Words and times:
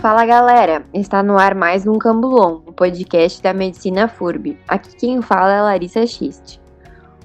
Fala 0.00 0.24
galera, 0.24 0.82
está 0.94 1.22
no 1.22 1.36
ar 1.36 1.54
mais 1.54 1.86
um 1.86 1.98
Cambulon, 1.98 2.62
o 2.66 2.72
podcast 2.72 3.42
da 3.42 3.52
Medicina 3.52 4.08
FURB. 4.08 4.58
Aqui 4.66 4.96
quem 4.96 5.20
fala 5.20 5.52
é 5.52 5.60
Larissa 5.60 6.06
Schist. 6.06 6.58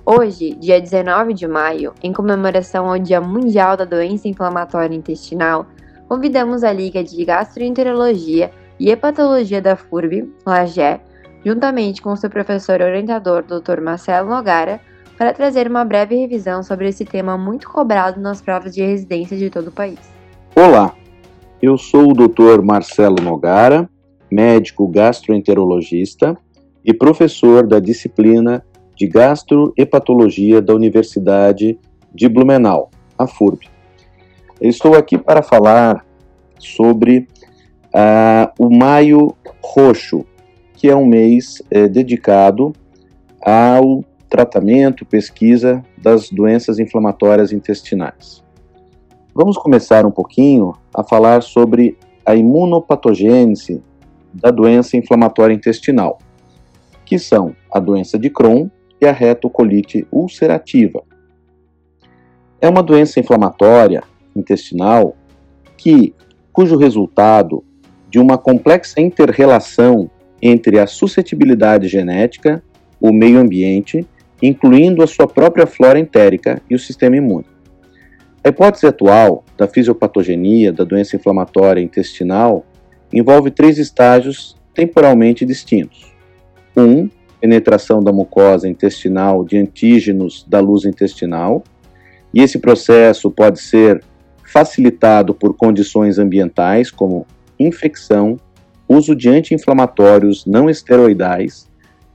Hoje, 0.05 0.54
dia 0.55 0.82
19 0.82 1.34
de 1.34 1.48
maio, 1.48 1.94
em 2.04 2.12
comemoração 2.12 2.89
ao 2.89 3.00
Dia 3.00 3.21
Mundial 3.21 3.78
da 3.78 3.86
Doença 3.86 4.28
Inflamatória 4.28 4.94
Intestinal, 4.94 5.66
convidamos 6.10 6.66
a 6.66 6.73
Liga 6.73 7.02
de 7.02 7.23
Gastroenterologia 7.23 8.52
e 8.78 8.92
Hepatologia 8.92 9.62
da 9.62 9.78
FURB, 9.78 10.32
LAGE, 10.46 11.00
juntamente 11.46 12.02
com 12.02 12.16
seu 12.16 12.30
professor 12.30 12.82
orientador, 12.82 13.44
Dr. 13.44 13.80
Marcelo 13.80 14.30
Nogara, 14.30 14.81
para 15.16 15.31
trazer 15.31 15.67
uma 15.67 15.86
breve 15.86 16.16
revisão 16.16 16.63
sobre 16.63 16.90
esse 16.90 17.05
tema 17.05 17.38
muito 17.38 17.70
cobrado 17.70 18.20
nas 18.20 18.41
provas 18.41 18.73
de 18.73 18.81
residência 18.81 19.38
de 19.38 19.52
todo 19.52 19.67
o 19.67 19.72
país. 19.72 20.00
Olá, 20.55 20.95
eu 21.62 21.77
sou 21.77 22.09
o 22.09 22.13
Dr. 22.13 22.63
Marcelo 22.63 23.22
Nogara, 23.22 23.88
médico 24.30 24.88
gastroenterologista 24.88 26.36
e 26.84 26.91
professor 26.91 27.67
da 27.67 27.80
disciplina 27.80 28.66
de 28.95 29.08
gastrohepatologia 29.08 30.62
da 30.62 30.73
Universidade 30.73 31.77
de 32.14 32.27
Blumenau, 32.27 32.89
a 33.17 33.27
FURB. 33.27 33.67
estou 34.59 34.95
aqui 34.95 35.17
para 35.17 35.44
falar 35.44 36.03
sobre 36.58 37.27
uh, 37.94 38.52
o 38.58 38.75
Maio 38.75 39.36
Roxo, 39.62 40.25
que 40.76 40.90
é 40.90 40.96
um 40.96 41.06
mês 41.06 41.62
eh, 41.72 41.88
dedicado 41.88 42.74
ao 43.42 44.04
tratamento, 44.30 45.06
pesquisa 45.06 45.84
das 45.98 46.30
doenças 46.30 46.80
inflamatórias 46.80 47.52
intestinais. 47.52 48.44
Vamos 49.34 49.58
começar 49.58 50.06
um 50.06 50.12
pouquinho 50.12 50.73
a 50.94 51.04
falar 51.04 51.42
sobre 51.42 51.98
a 52.26 52.36
imunopatogênese 52.36 53.82
da 54.34 54.52
doença 54.52 54.98
inflamatória 54.98 55.54
intestinal, 55.54 56.17
que 57.06 57.20
são 57.20 57.56
a 57.72 57.80
doença 57.80 58.17
de 58.17 58.30
Crohn 58.30 58.67
e 59.00 59.06
a 59.06 59.12
retocolite 59.12 60.08
ulcerativa. 60.12 61.04
É 62.60 62.67
uma 62.67 62.82
doença 62.82 63.20
inflamatória 63.20 64.04
intestinal 64.36 65.16
que 65.78 66.14
cujo 66.52 66.78
resultado 66.78 67.64
de 68.10 68.20
uma 68.20 68.38
complexa 68.38 69.00
interrelação 69.02 70.10
entre 70.41 70.80
a 70.80 70.88
suscetibilidade 70.88 71.88
genética, 71.88 72.64
o 73.00 73.11
meio 73.11 73.39
ambiente, 73.39 74.05
incluindo 74.42 75.02
a 75.03 75.08
sua 75.08 75.27
própria 75.27 75.66
flora 75.66 76.00
entérica 76.00 76.61
e 76.69 76.75
o 76.75 76.80
sistema 76.80 77.17
imune. 77.17 77.45
A 78.44 78.50
hipótese 78.50 78.86
atual 78.86 79.44
da 79.58 79.67
fisiopatogenia 79.67 80.72
da 80.72 80.83
doença 80.83 81.16
inflamatória 81.16 81.81
intestinal 81.81 82.66
envolve 83.11 83.50
três 83.50 83.77
estágios 83.77 84.55
temporalmente 84.73 85.45
distintos. 85.45 86.14
Um, 86.77 87.09
penetração 87.39 88.03
da 88.03 88.11
mucosa 88.11 88.67
intestinal 88.67 89.44
de 89.44 89.58
antígenos 89.58 90.45
da 90.47 90.59
luz 90.59 90.86
intestinal, 90.86 91.64
e 92.33 92.42
esse 92.42 92.59
processo 92.59 93.31
pode 93.31 93.61
ser 93.61 94.03
facilitado 94.44 95.33
por 95.33 95.55
condições 95.55 96.20
ambientais 96.20 96.92
como 96.92 97.25
infecção, 97.59 98.38
uso 98.88 99.16
de 99.16 99.30
anti-inflamatórios 99.30 100.45
não 100.45 100.69
esteroidais, 100.69 101.69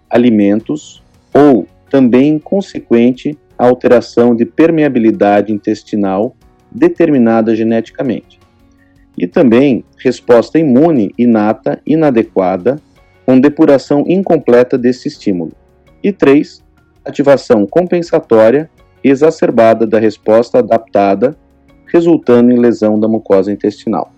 alimentos 0.09 1.03
ou 1.35 1.67
também 1.91 2.39
consequente 2.39 3.39
alteração 3.59 4.35
de 4.35 4.45
permeabilidade 4.45 5.53
intestinal 5.53 6.35
determinada 6.71 7.55
geneticamente. 7.55 8.39
E 9.19 9.27
também 9.27 9.85
resposta 9.99 10.59
imune 10.59 11.13
inata 11.19 11.81
inadequada 11.85 12.81
com 13.27 13.39
depuração 13.39 14.05
incompleta 14.09 14.79
desse 14.79 15.09
estímulo. 15.09 15.53
E 16.03 16.13
3. 16.13 16.65
Ativação 17.05 17.67
compensatória 17.67 18.71
exacerbada 19.03 19.87
da 19.87 19.99
resposta 19.99 20.59
adaptada, 20.59 21.37
resultando 21.87 22.53
em 22.53 22.59
lesão 22.59 22.99
da 22.99 23.09
mucosa 23.09 23.53
intestinal. 23.53 24.13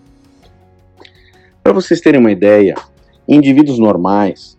Para 1.63 1.71
vocês 1.71 2.01
terem 2.01 2.19
uma 2.19 2.31
ideia, 2.31 2.75
em 3.25 3.37
indivíduos 3.37 3.79
normais, 3.79 4.57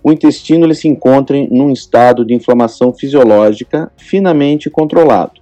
o 0.00 0.12
intestino 0.12 0.64
ele 0.64 0.76
se 0.76 0.86
encontra 0.86 1.36
num 1.50 1.72
estado 1.72 2.24
de 2.24 2.34
inflamação 2.34 2.94
fisiológica 2.94 3.90
finamente 3.96 4.70
controlado, 4.70 5.40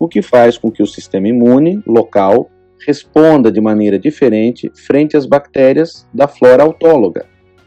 o 0.00 0.08
que 0.08 0.20
faz 0.20 0.58
com 0.58 0.68
que 0.68 0.82
o 0.82 0.86
sistema 0.86 1.28
imune 1.28 1.80
local 1.86 2.50
responda 2.84 3.52
de 3.52 3.60
maneira 3.60 4.00
diferente 4.00 4.68
frente 4.74 5.16
às 5.16 5.26
bactérias 5.26 6.08
da 6.12 6.26
flora 6.26 6.64
autóloga 6.64 7.24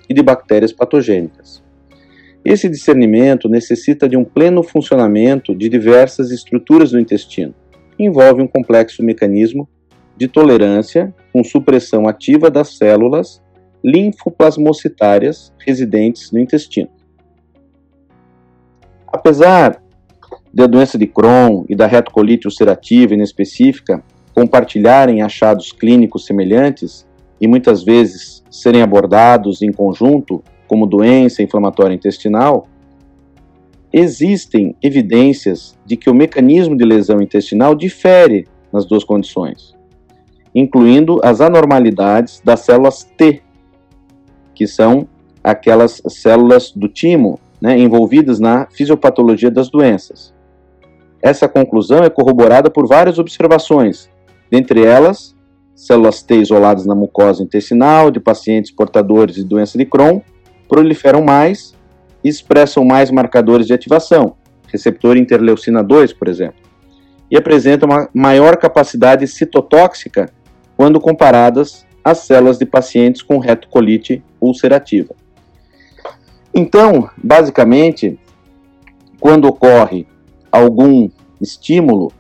e 0.09 0.13
de 0.13 0.21
bactérias 0.21 0.73
patogênicas. 0.73 1.63
Esse 2.43 2.67
discernimento 2.67 3.47
necessita 3.47 4.09
de 4.09 4.17
um 4.17 4.25
pleno 4.25 4.61
funcionamento 4.61 5.55
de 5.55 5.69
diversas 5.69 6.29
estruturas 6.29 6.91
do 6.91 6.99
intestino. 6.99 7.55
Envolve 7.97 8.41
um 8.41 8.47
complexo 8.47 9.01
mecanismo 9.01 9.69
de 10.17 10.27
tolerância 10.27 11.13
com 11.31 11.43
supressão 11.43 12.07
ativa 12.07 12.49
das 12.49 12.77
células 12.77 13.41
linfoplasmocitárias 13.83 15.53
residentes 15.59 16.31
no 16.31 16.39
intestino. 16.39 16.89
Apesar 19.07 19.81
da 20.53 20.67
doença 20.67 20.97
de 20.97 21.05
Crohn 21.05 21.65
e 21.67 21.75
da 21.75 21.85
retocolite 21.85 22.47
ulcerativa 22.47 23.13
inespecífica 23.13 24.03
compartilharem 24.33 25.21
achados 25.21 25.71
clínicos 25.71 26.25
semelhantes 26.25 27.05
e 27.39 27.47
muitas 27.47 27.83
vezes 27.83 28.43
serem 28.49 28.81
abordados 28.81 29.61
em 29.61 29.71
conjunto 29.71 30.43
como 30.67 30.87
doença 30.87 31.43
inflamatória 31.43 31.93
intestinal, 31.93 32.67
existem 33.91 34.75
evidências 34.81 35.77
de 35.85 35.95
que 35.95 36.09
o 36.09 36.13
mecanismo 36.13 36.75
de 36.75 36.83
lesão 36.83 37.21
intestinal 37.21 37.75
difere 37.75 38.47
nas 38.71 38.85
duas 38.85 39.03
condições, 39.03 39.74
incluindo 40.55 41.19
as 41.21 41.41
anormalidades 41.41 42.41
das 42.43 42.61
células 42.61 43.03
T 43.17 43.43
que 44.55 44.65
são 44.65 45.07
aquelas 45.43 46.01
células 46.07 46.71
do 46.71 46.87
timo 46.87 47.39
né, 47.61 47.77
envolvidas 47.77 48.39
na 48.39 48.67
fisiopatologia 48.71 49.51
das 49.51 49.69
doenças. 49.69 50.33
Essa 51.21 51.47
conclusão 51.47 52.03
é 52.03 52.09
corroborada 52.09 52.69
por 52.69 52.87
várias 52.87 53.19
observações, 53.19 54.09
dentre 54.49 54.83
elas, 54.83 55.35
células 55.75 56.23
T 56.23 56.37
isoladas 56.37 56.85
na 56.85 56.95
mucosa 56.95 57.43
intestinal 57.43 58.09
de 58.09 58.19
pacientes 58.19 58.71
portadores 58.71 59.35
de 59.35 59.43
doença 59.43 59.77
de 59.77 59.85
Crohn 59.85 60.21
proliferam 60.69 61.21
mais 61.21 61.75
e 62.23 62.29
expressam 62.29 62.83
mais 62.85 63.11
marcadores 63.11 63.67
de 63.67 63.73
ativação, 63.73 64.35
receptor 64.67 65.17
interleucina 65.17 65.83
2, 65.83 66.13
por 66.13 66.27
exemplo, 66.27 66.59
e 67.29 67.37
apresentam 67.37 67.89
uma 67.89 68.09
maior 68.13 68.55
capacidade 68.57 69.27
citotóxica 69.27 70.31
quando 70.77 70.99
comparadas 70.99 71.85
às 72.03 72.19
células 72.19 72.57
de 72.57 72.65
pacientes 72.65 73.21
com 73.21 73.39
retocolite 73.39 74.23
ulcerativa. 74.39 75.15
Então, 76.53 77.09
basicamente, 77.21 78.19
quando 79.19 79.45
ocorre 79.45 80.07
algum 80.51 81.09
estímulo 81.41 82.11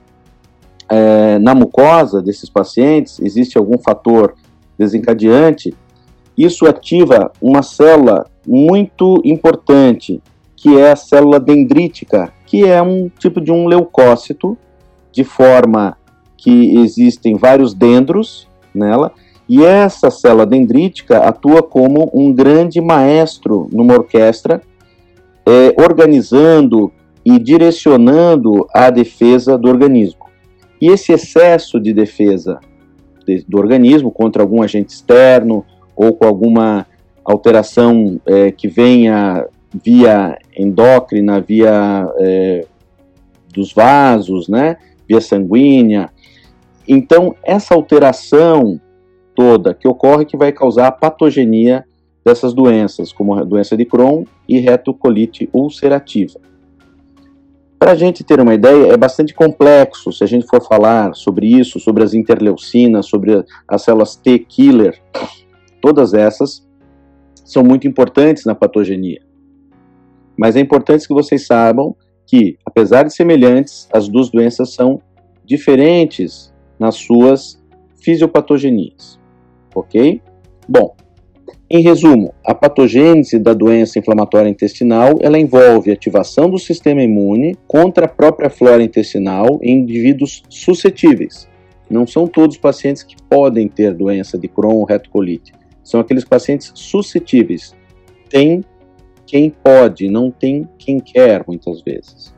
é, 0.89 1.39
na 1.39 1.55
mucosa 1.55 2.21
desses 2.21 2.49
pacientes, 2.49 3.19
existe 3.19 3.57
algum 3.57 3.77
fator 3.77 4.35
desencadeante, 4.77 5.73
isso 6.37 6.65
ativa 6.65 7.31
uma 7.41 7.61
célula 7.61 8.25
muito 8.45 9.21
importante, 9.23 10.21
que 10.55 10.77
é 10.77 10.91
a 10.91 10.95
célula 10.95 11.39
dendrítica, 11.39 12.33
que 12.45 12.65
é 12.65 12.81
um 12.81 13.09
tipo 13.09 13.39
de 13.39 13.51
um 13.51 13.67
leucócito, 13.67 14.57
de 15.11 15.23
forma 15.23 15.97
que 16.35 16.77
existem 16.77 17.37
vários 17.37 17.73
dendros 17.73 18.47
nela, 18.77 19.11
e 19.47 19.63
essa 19.63 20.09
célula 20.09 20.45
dendrítica 20.45 21.19
atua 21.19 21.61
como 21.61 22.09
um 22.13 22.33
grande 22.33 22.81
maestro 22.81 23.69
numa 23.71 23.93
orquestra, 23.93 24.61
é, 25.45 25.81
organizando 25.81 26.91
e 27.23 27.37
direcionando 27.37 28.67
a 28.73 28.89
defesa 28.89 29.57
do 29.57 29.69
organismo. 29.69 30.25
E 30.81 30.87
esse 30.87 31.11
excesso 31.11 31.79
de 31.79 31.93
defesa 31.93 32.59
de, 33.25 33.43
do 33.47 33.57
organismo 33.57 34.11
contra 34.11 34.41
algum 34.41 34.61
agente 34.61 34.93
externo 34.93 35.65
ou 35.95 36.13
com 36.13 36.25
alguma 36.25 36.85
alteração 37.23 38.19
é, 38.25 38.51
que 38.51 38.67
venha 38.67 39.45
via 39.83 40.37
endócrina, 40.55 41.41
via 41.41 42.07
é, 42.19 42.65
dos 43.53 43.73
vasos, 43.73 44.47
né, 44.47 44.77
via 45.07 45.19
sanguínea. 45.19 46.09
Então, 46.87 47.35
essa 47.43 47.73
alteração 47.73 48.79
toda 49.35 49.73
que 49.73 49.87
ocorre 49.87 50.25
que 50.25 50.37
vai 50.37 50.51
causar 50.51 50.91
patogenia 50.93 51.85
dessas 52.23 52.53
doenças, 52.53 53.11
como 53.11 53.35
a 53.35 53.43
doença 53.43 53.77
de 53.77 53.85
Crohn 53.85 54.23
e 54.47 54.57
retocolite 54.59 55.47
ulcerativa. 55.53 56.39
Para 57.77 57.91
a 57.91 57.95
gente 57.95 58.23
ter 58.23 58.39
uma 58.39 58.53
ideia, 58.53 58.93
é 58.93 58.97
bastante 58.97 59.33
complexo 59.33 60.11
se 60.11 60.23
a 60.23 60.27
gente 60.27 60.47
for 60.47 60.65
falar 60.65 61.13
sobre 61.13 61.45
isso, 61.45 61.79
sobre 61.79 62.03
as 62.03 62.13
interleucinas, 62.13 63.05
sobre 63.05 63.43
as 63.67 63.83
células 63.83 64.15
T 64.15 64.39
killer. 64.39 64.99
Todas 65.81 66.13
essas 66.13 66.65
são 67.43 67.63
muito 67.63 67.87
importantes 67.87 68.45
na 68.45 68.55
patogenia. 68.55 69.21
Mas 70.35 70.55
é 70.55 70.59
importante 70.59 71.07
que 71.07 71.13
vocês 71.13 71.45
saibam 71.45 71.95
que, 72.25 72.57
apesar 72.65 73.03
de 73.03 73.13
semelhantes, 73.13 73.87
as 73.93 74.07
duas 74.07 74.29
doenças 74.31 74.73
são 74.73 74.99
diferentes 75.43 76.54
nas 76.79 76.95
suas 76.95 77.61
fisiopatogenias. 78.01 79.19
Ok? 79.73 80.21
Bom, 80.67 80.95
em 81.67 81.81
resumo, 81.81 82.33
a 82.45 82.53
patogênese 82.53 83.39
da 83.39 83.53
doença 83.53 83.97
inflamatória 83.97 84.49
intestinal 84.49 85.17
ela 85.19 85.39
envolve 85.39 85.91
ativação 85.91 86.49
do 86.49 86.59
sistema 86.59 87.01
imune 87.01 87.57
contra 87.67 88.05
a 88.05 88.09
própria 88.09 88.51
flora 88.51 88.83
intestinal 88.83 89.59
em 89.63 89.79
indivíduos 89.79 90.43
suscetíveis. 90.47 91.47
Não 91.89 92.05
são 92.05 92.27
todos 92.27 92.55
os 92.55 92.61
pacientes 92.61 93.01
que 93.01 93.15
podem 93.29 93.67
ter 93.67 93.93
doença 93.93 94.37
de 94.37 94.47
Crohn 94.47 94.75
ou 94.75 94.85
retocolite. 94.85 95.53
São 95.83 95.99
aqueles 95.99 96.23
pacientes 96.23 96.71
suscetíveis. 96.75 97.75
Tem 98.29 98.63
quem 99.25 99.49
pode, 99.49 100.07
não 100.07 100.29
tem 100.29 100.67
quem 100.77 100.99
quer, 100.99 101.43
muitas 101.47 101.81
vezes. 101.81 102.34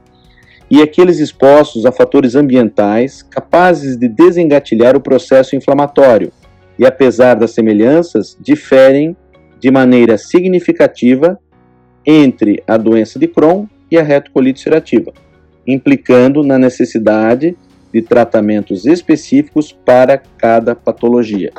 E 0.69 0.81
aqueles 0.81 1.19
expostos 1.19 1.85
a 1.85 1.91
fatores 1.91 2.35
ambientais 2.35 3.23
capazes 3.23 3.95
de 3.95 4.07
desengatilhar 4.07 4.95
o 4.95 5.01
processo 5.01 5.55
inflamatório, 5.55 6.31
e, 6.77 6.85
apesar 6.85 7.35
das 7.35 7.51
semelhanças, 7.51 8.37
diferem 8.39 9.15
de 9.59 9.71
maneira 9.71 10.17
significativa 10.17 11.39
entre 12.05 12.61
a 12.67 12.77
doença 12.77 13.17
de 13.17 13.27
Crohn 13.27 13.65
e 13.89 13.97
a 13.97 14.03
retocolite 14.03 14.59
ulcerativa, 14.59 15.11
implicando 15.65 16.43
na 16.43 16.59
necessidade 16.59 17.57
de 17.93 18.01
tratamentos 18.01 18.85
específicos 18.85 19.71
para 19.71 20.17
cada 20.17 20.75
patologia. 20.75 21.51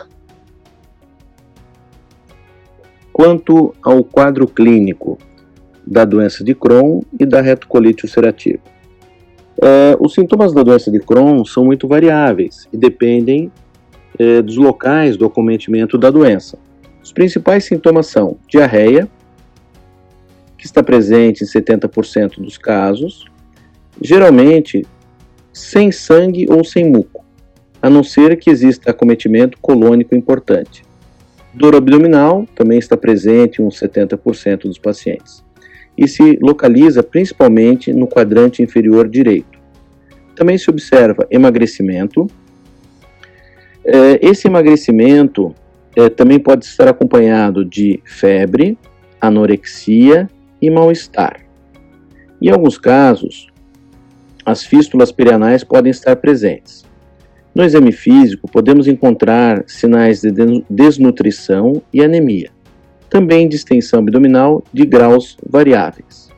Quanto 3.12 3.75
ao 3.82 4.05
quadro 4.05 4.46
clínico 4.46 5.19
da 5.84 6.05
doença 6.05 6.44
de 6.44 6.55
Crohn 6.55 7.00
e 7.19 7.26
da 7.26 7.40
retocolite 7.40 8.05
ulcerativa. 8.05 8.60
Uh, 9.58 9.99
os 10.05 10.14
sintomas 10.14 10.52
da 10.52 10.62
doença 10.62 10.88
de 10.90 11.00
Crohn 11.00 11.44
são 11.44 11.64
muito 11.64 11.88
variáveis 11.88 12.69
e 12.72 12.76
dependem 12.76 13.50
eh, 14.19 14.43
dos 14.43 14.56
locais 14.56 15.16
do 15.16 15.26
acometimento 15.26 15.96
da 15.96 16.10
doença. 16.10 16.58
Os 17.02 17.12
principais 17.12 17.64
sintomas 17.64 18.06
são 18.06 18.37
diarreia, 18.49 19.08
que 20.56 20.66
está 20.66 20.82
presente 20.82 21.44
em 21.44 21.46
70% 21.46 22.40
dos 22.40 22.58
casos, 22.58 23.26
geralmente 24.02 24.84
sem 25.52 25.93
sangue 25.93 26.46
ou 26.50 26.64
sem 26.64 26.90
muco, 26.90 27.25
a 27.81 27.88
não 27.88 28.02
ser 28.02 28.37
que 28.38 28.50
exista 28.50 28.90
acometimento 28.90 29.56
colônico 29.60 30.14
importante. 30.16 30.84
Dor 31.55 31.76
abdominal 31.76 32.44
também 32.55 32.78
está 32.78 32.96
presente 32.96 33.62
em 33.62 33.64
uns 33.64 33.78
70% 33.81 34.62
dos 34.62 34.78
pacientes 34.78 35.44
e 35.99 36.06
se 36.06 36.39
localiza 36.41 37.03
principalmente 37.03 37.93
no 37.93 38.06
quadrante 38.06 38.62
inferior 38.62 39.09
direito. 39.09 39.59
Também 40.37 40.56
se 40.56 40.71
observa 40.71 41.27
emagrecimento, 41.29 42.29
é, 43.85 44.19
esse 44.23 44.47
emagrecimento 44.47 45.55
é, 45.97 46.09
também 46.09 46.39
pode 46.39 46.65
estar 46.65 46.87
acompanhado 46.87 47.65
de 47.65 48.00
febre, 48.05 48.79
anorexia 49.21 50.31
e 50.62 50.71
mal-estar. 50.71 51.41
Em 52.41 52.51
alguns 52.51 52.79
casos, 52.79 53.49
as 54.44 54.62
fístulas 54.62 55.11
perianais 55.11 55.65
podem 55.65 55.91
estar 55.91 56.15
presentes. 56.17 56.85
No 57.55 57.65
exame 57.65 57.91
físico, 57.91 58.49
podemos 58.49 58.87
encontrar 58.87 59.65
sinais 59.67 60.21
de 60.21 60.31
desnutrição 60.71 61.83
e 61.93 62.05
anemia, 62.05 62.51
também 63.08 63.49
distensão 63.49 64.00
abdominal 64.00 64.62
de 64.72 64.84
graus 64.84 65.37
variáveis. 65.49 66.28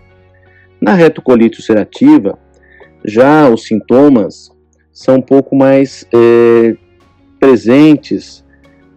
Na 0.81 0.94
retocolite 0.94 1.58
ulcerativa, 1.58 2.38
já 3.05 3.49
os 3.49 3.64
sintomas 3.64 4.50
são 4.93 5.17
um 5.17 5.22
pouco 5.22 5.55
mais 5.56 6.06
é, 6.12 6.76
presentes 7.38 8.44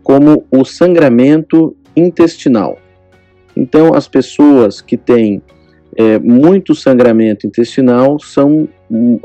como 0.04 0.46
o 0.52 0.66
sangramento 0.66 1.76
intestinal. 1.96 2.78
Então, 3.56 3.94
as 3.94 4.08
pessoas 4.08 4.82
que 4.82 4.98
têm 4.98 5.42
é, 5.96 6.18
muito 6.20 6.74
sangramento 6.74 7.46
intestinal 7.46 8.20
são 8.20 8.68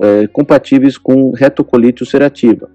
é, 0.01 0.27
compatíveis 0.29 0.99
com 0.99 1.33
retocolite 1.33 2.03
ulcerativa. 2.03 2.71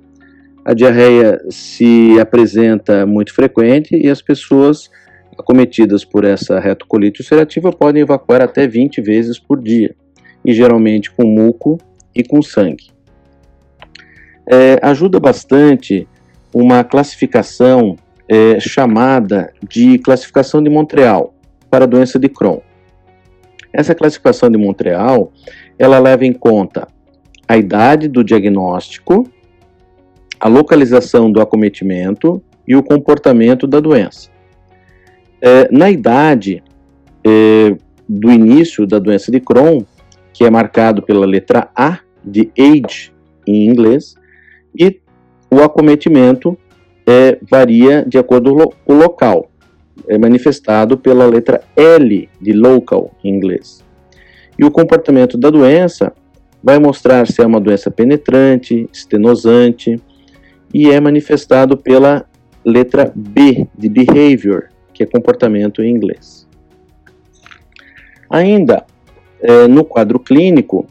A 0.65 0.73
diarreia 0.73 1.41
se 1.49 2.17
apresenta 2.19 3.05
muito 3.05 3.33
frequente 3.33 3.95
e 3.95 4.09
as 4.09 4.21
pessoas 4.21 4.89
acometidas 5.38 6.03
por 6.06 6.24
essa 6.24 6.59
retocolite 6.59 7.21
ulcerativa 7.21 7.71
podem 7.71 8.01
evacuar 8.01 8.41
até 8.41 8.68
20 8.68 9.01
vezes 9.01 9.39
por 9.39 9.62
dia, 9.62 9.95
e 10.44 10.53
geralmente 10.53 11.12
com 11.12 11.25
muco 11.25 11.77
e 12.15 12.24
com 12.24 12.41
sangue. 12.41 12.91
É, 14.50 14.77
ajuda 14.81 15.19
bastante 15.19 16.07
uma 16.53 16.83
classificação 16.83 17.95
é, 18.27 18.59
chamada 18.59 19.51
de 19.68 19.97
classificação 20.00 20.62
de 20.62 20.69
Montreal 20.69 21.33
para 21.69 21.85
a 21.85 21.88
doença 21.88 22.19
de 22.19 22.30
Crohn. 22.30 22.59
Essa 23.71 23.95
classificação 23.95 24.50
de 24.51 24.57
Montreal, 24.57 25.31
ela 25.80 25.97
leva 25.97 26.25
em 26.25 26.33
conta 26.33 26.88
a 27.47 27.57
idade 27.57 28.07
do 28.07 28.24
diagnóstico, 28.24 29.27
a 30.39 30.47
localização 30.47 31.31
do 31.31 31.41
acometimento 31.41 32.41
e 32.68 32.75
o 32.75 32.83
comportamento 32.83 33.65
da 33.65 33.80
doença. 33.80 34.32
É, 35.45 35.68
na 35.69 35.92
idade 35.92 36.63
é, 37.22 37.75
do 38.07 38.31
início 38.31 38.88
da 38.88 38.98
doença 38.98 39.30
de 39.30 39.42
Crohn, 39.42 39.81
que 40.31 40.45
é 40.45 40.50
marcado 40.50 41.01
pela 41.01 41.25
letra 41.25 41.69
A 41.75 42.00
de 42.24 42.50
age 42.57 43.12
em 43.45 43.68
inglês, 43.68 44.16
e 44.74 45.01
o 45.51 45.62
acometimento 45.62 46.57
é, 47.06 47.38
varia 47.42 48.06
de 48.07 48.18
acordo 48.18 48.56
com 48.86 48.94
o 48.94 48.98
local, 48.98 49.51
é 50.07 50.18
manifestado 50.18 50.98
pela 50.98 51.25
letra 51.25 51.62
L 51.75 52.30
de 52.40 52.54
local 52.54 53.12
em 53.22 53.36
inglês. 53.36 53.84
E 54.57 54.64
o 54.64 54.71
comportamento 54.71 55.38
da 55.38 55.50
doença 55.50 56.14
vai 56.64 56.80
mostrar 56.80 57.28
se 57.28 57.42
é 57.42 57.45
uma 57.45 57.59
doença 57.59 57.92
penetrante, 57.92 58.88
estenosante, 58.94 60.00
e 60.73 60.90
é 60.90 61.02
manifestado 61.02 61.76
pela 61.76 62.26
letra 62.66 63.12
B 63.14 63.68
de 63.78 63.90
behavior, 63.90 64.69
é 65.04 65.06
comportamento 65.06 65.83
em 65.83 65.90
inglês. 65.90 66.48
Ainda 68.30 68.86
é, 69.42 69.68
no 69.68 69.83
quadro 69.83 70.19
clínico, 70.19 70.88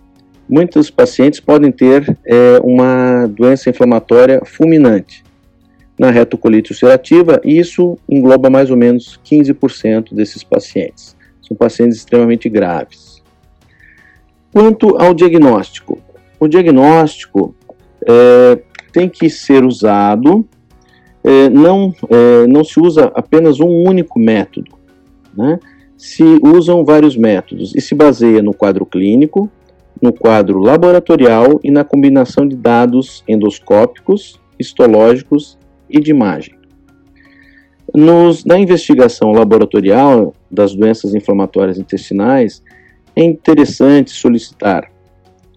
muitos 0.49 0.91
pacientes 0.91 1.41
podem 1.41 1.73
ter 1.73 2.17
é, 2.25 2.61
uma 2.63 3.27
doença 3.27 3.71
inflamatória 3.71 4.43
fulminante 4.45 5.25
na 5.99 6.11
retocolite 6.11 6.73
ulcerativa 6.73 7.41
e 7.45 7.59
isso 7.59 7.99
engloba 8.09 8.51
mais 8.51 8.71
ou 8.71 8.77
menos 8.77 9.21
15% 9.25 10.15
desses 10.15 10.43
pacientes. 10.43 11.17
São 11.41 11.57
pacientes 11.57 11.99
extremamente 11.99 12.49
graves. 12.49 13.23
Quanto 14.53 14.97
ao 15.01 15.15
diagnóstico, 15.15 15.99
o 16.39 16.47
diagnóstico 16.47 17.55
é, 18.07 18.61
tem 18.93 19.09
que 19.09 19.31
ser 19.31 19.65
usado, 19.65 20.47
é, 21.25 21.49
não, 21.49 21.95
é, 22.09 22.47
não 22.47 22.65
se 22.65 22.81
usa 22.81 23.13
apenas 23.15 23.61
um 23.61 23.85
único 23.87 24.19
método, 24.19 24.73
né? 25.37 25.59
se 25.97 26.25
usam 26.43 26.85
vários 26.85 27.17
métodos 27.17 27.75
e 27.77 27.81
se 27.81 27.95
baseia 27.95 28.43
no 28.43 28.53
quadro 28.53 28.85
clínico, 28.85 29.49
no 30.01 30.13
quadro 30.13 30.59
laboratorial 30.59 31.61
e 31.63 31.71
na 31.71 31.85
combinação 31.85 32.47
de 32.47 32.57
dados 32.57 33.23
endoscópicos, 33.29 34.41
histológicos 34.59 35.57
e 35.89 36.01
de 36.01 36.11
imagem. 36.11 36.55
Nos, 37.95 38.45
na 38.45 38.59
investigação 38.59 39.31
laboratorial 39.31 40.35
das 40.51 40.75
doenças 40.75 41.15
inflamatórias 41.15 41.79
intestinais, 41.79 42.63
é 43.15 43.23
interessante 43.23 44.11
solicitar 44.11 44.91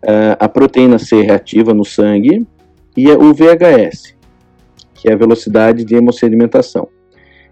uh, 0.03 0.35
a 0.39 0.47
proteína 0.47 0.99
C 0.99 1.21
reativa 1.21 1.73
no 1.73 1.85
sangue 1.85 2.45
e 2.95 3.09
o 3.09 3.33
VHS, 3.33 4.14
que 5.05 5.11
é 5.11 5.13
a 5.13 5.17
velocidade 5.17 5.85
de 5.85 5.95
hemossedimentação. 5.95 6.87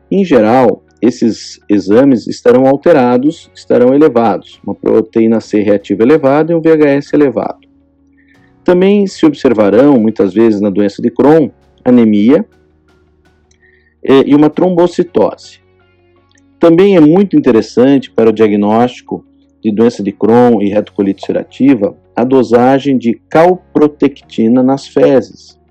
Em 0.09 0.25
geral, 0.25 0.83
esses 0.99 1.59
exames 1.69 2.25
estarão 2.25 2.65
alterados, 2.65 3.51
estarão 3.53 3.93
elevados, 3.93 4.59
uma 4.65 4.73
proteína 4.73 5.39
C 5.39 5.61
reativa 5.61 6.01
elevada 6.01 6.51
e 6.51 6.55
um 6.55 6.61
VHS 6.61 7.13
elevado. 7.13 7.59
Também 8.63 9.05
se 9.05 9.23
observarão, 9.23 9.99
muitas 9.99 10.33
vezes 10.33 10.61
na 10.61 10.71
doença 10.71 10.99
de 10.99 11.11
Crohn, 11.11 11.49
anemia 11.85 12.43
e 14.03 14.33
uma 14.33 14.49
trombocitose. 14.49 15.61
também 16.59 16.95
é 16.95 16.99
muito 16.99 17.37
interessante 17.37 18.09
para 18.09 18.29
o 18.29 18.33
diagnóstico 18.33 19.23
de 19.61 19.71
doença 19.71 20.01
de 20.01 20.11
Crohn 20.11 20.59
e 20.61 20.69
retocolite 20.69 21.21
ulcerativa 21.21 21.95
a 22.15 22.23
dosagem 22.23 22.97
de 22.97 23.21
calprotectina 23.29 24.63
nas 24.63 24.87
fezes. 24.87 25.61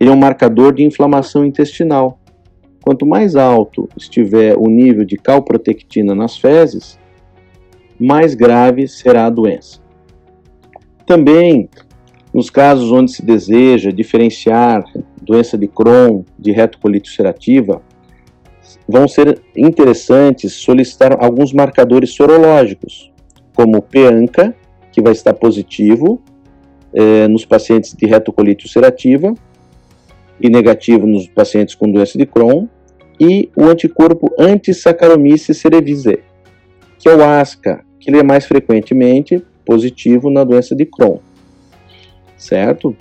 Ele 0.00 0.08
é 0.08 0.12
um 0.12 0.16
marcador 0.16 0.72
de 0.72 0.82
inflamação 0.82 1.44
intestinal. 1.44 2.18
Quanto 2.82 3.04
mais 3.04 3.36
alto 3.36 3.86
estiver 3.94 4.56
o 4.56 4.66
nível 4.66 5.04
de 5.04 5.18
calprotectina 5.18 6.14
nas 6.14 6.38
fezes, 6.38 6.98
mais 7.98 8.34
grave 8.34 8.88
será 8.88 9.26
a 9.26 9.30
doença. 9.30 9.78
Também, 11.04 11.68
nos 12.32 12.48
casos 12.48 12.90
onde 12.90 13.12
se 13.12 13.22
deseja 13.22 13.90
diferenciar 13.90 14.82
doença 15.20 15.58
de 15.58 15.68
Crohn 15.68 16.24
de 16.38 16.50
retocolite 16.50 17.10
ulcerativa, 17.10 17.82
vão 18.88 19.06
ser 19.06 19.42
interessantes 19.54 20.54
solicitar 20.54 21.22
alguns 21.22 21.52
marcadores 21.52 22.14
sorológicos, 22.14 23.12
como 23.54 23.76
o 23.76 23.82
PANCA, 23.82 24.54
que 24.90 25.02
vai 25.02 25.12
estar 25.12 25.34
positivo 25.34 26.22
eh, 26.94 27.28
nos 27.28 27.44
pacientes 27.44 27.94
de 27.94 28.06
retocolite 28.06 28.64
ulcerativa 28.64 29.34
e 30.40 30.48
negativo 30.48 31.06
nos 31.06 31.28
pacientes 31.28 31.74
com 31.74 31.90
doença 31.90 32.16
de 32.16 32.26
Crohn, 32.26 32.66
e 33.18 33.50
o 33.54 33.64
anticorpo 33.64 34.32
anti-Saccharomyces 34.38 35.58
cerevisiae, 35.58 36.20
que 36.98 37.08
é 37.08 37.14
o 37.14 37.22
ASCA, 37.22 37.84
que 37.98 38.10
ele 38.10 38.18
é 38.18 38.22
mais 38.22 38.46
frequentemente 38.46 39.44
positivo 39.64 40.30
na 40.30 40.42
doença 40.42 40.74
de 40.74 40.86
Crohn. 40.86 41.18
Certo? 42.36 42.96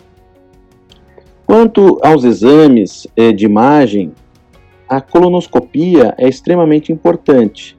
Quanto 1.46 1.98
aos 2.04 2.26
exames 2.26 3.08
eh, 3.16 3.32
de 3.32 3.46
imagem, 3.46 4.12
a 4.88 5.00
colonoscopia 5.00 6.14
é 6.18 6.28
extremamente 6.28 6.92
importante. 6.92 7.78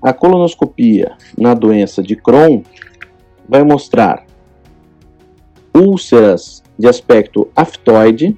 A 0.00 0.12
colonoscopia 0.12 1.12
na 1.36 1.54
doença 1.54 2.02
de 2.02 2.14
Crohn 2.14 2.62
vai 3.48 3.64
mostrar 3.64 4.24
úlceras 5.74 6.62
de 6.78 6.86
aspecto 6.86 7.48
aftoide, 7.56 8.36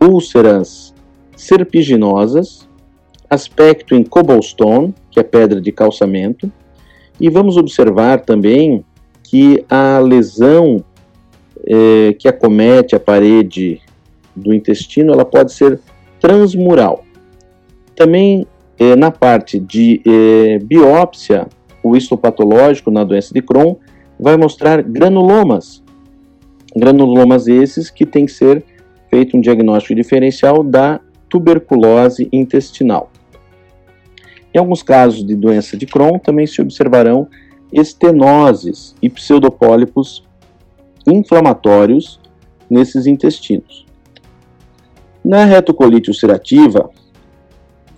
úlceras 0.00 0.94
serpiginosas, 1.36 2.68
aspecto 3.28 3.94
em 3.94 4.04
cobblestone, 4.04 4.94
que 5.10 5.18
é 5.18 5.22
pedra 5.22 5.60
de 5.60 5.72
calçamento, 5.72 6.50
e 7.20 7.28
vamos 7.28 7.56
observar 7.56 8.20
também 8.20 8.84
que 9.22 9.64
a 9.68 9.98
lesão 9.98 10.84
é, 11.66 12.12
que 12.18 12.28
acomete 12.28 12.94
a 12.94 13.00
parede 13.00 13.80
do 14.34 14.52
intestino, 14.52 15.12
ela 15.12 15.24
pode 15.24 15.52
ser 15.52 15.80
transmural. 16.20 17.04
Também 17.94 18.46
é, 18.78 18.96
na 18.96 19.10
parte 19.10 19.58
de 19.58 20.02
é, 20.04 20.58
biópsia, 20.58 21.46
o 21.82 21.96
histopatológico 21.96 22.90
na 22.90 23.04
doença 23.04 23.32
de 23.32 23.40
Crohn 23.40 23.76
vai 24.18 24.36
mostrar 24.36 24.82
granulomas. 24.82 25.82
Granulomas 26.76 27.46
esses 27.46 27.90
que 27.90 28.04
tem 28.04 28.26
que 28.26 28.32
ser 28.32 28.64
feito 29.14 29.36
um 29.36 29.40
diagnóstico 29.40 29.94
diferencial 29.94 30.64
da 30.64 31.00
tuberculose 31.28 32.28
intestinal. 32.32 33.12
Em 34.52 34.58
alguns 34.58 34.82
casos 34.82 35.24
de 35.24 35.36
doença 35.36 35.76
de 35.76 35.86
Crohn 35.86 36.18
também 36.18 36.48
se 36.48 36.60
observarão 36.60 37.28
estenoses 37.72 38.96
e 39.00 39.08
pseudopólipos 39.08 40.24
inflamatórios 41.06 42.20
nesses 42.68 43.06
intestinos. 43.06 43.86
Na 45.24 45.44
retocolite 45.44 46.10
ulcerativa, 46.10 46.90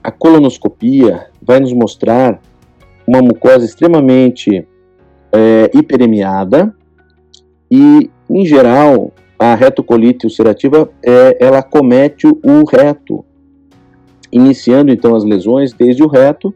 a 0.05 0.11
colonoscopia 0.11 1.31
vai 1.41 1.61
nos 1.61 1.73
mostrar 1.73 2.43
uma 3.07 3.23
mucosa 3.23 3.65
extremamente 3.65 4.69
é, 5.33 5.71
hiperemiada 5.73 6.75
e, 7.71 8.11
em 8.29 8.45
geral, 8.45 9.15
a 9.39 9.55
retocolite 9.55 10.27
ulcerativa 10.27 10.91
é, 11.05 11.37
ela 11.41 11.63
comete 11.63 12.27
o 12.27 12.65
reto, 12.65 13.25
iniciando 14.33 14.91
então 14.91 15.15
as 15.15 15.25
lesões 15.25 15.73
desde 15.73 16.03
o 16.03 16.09
reto 16.09 16.55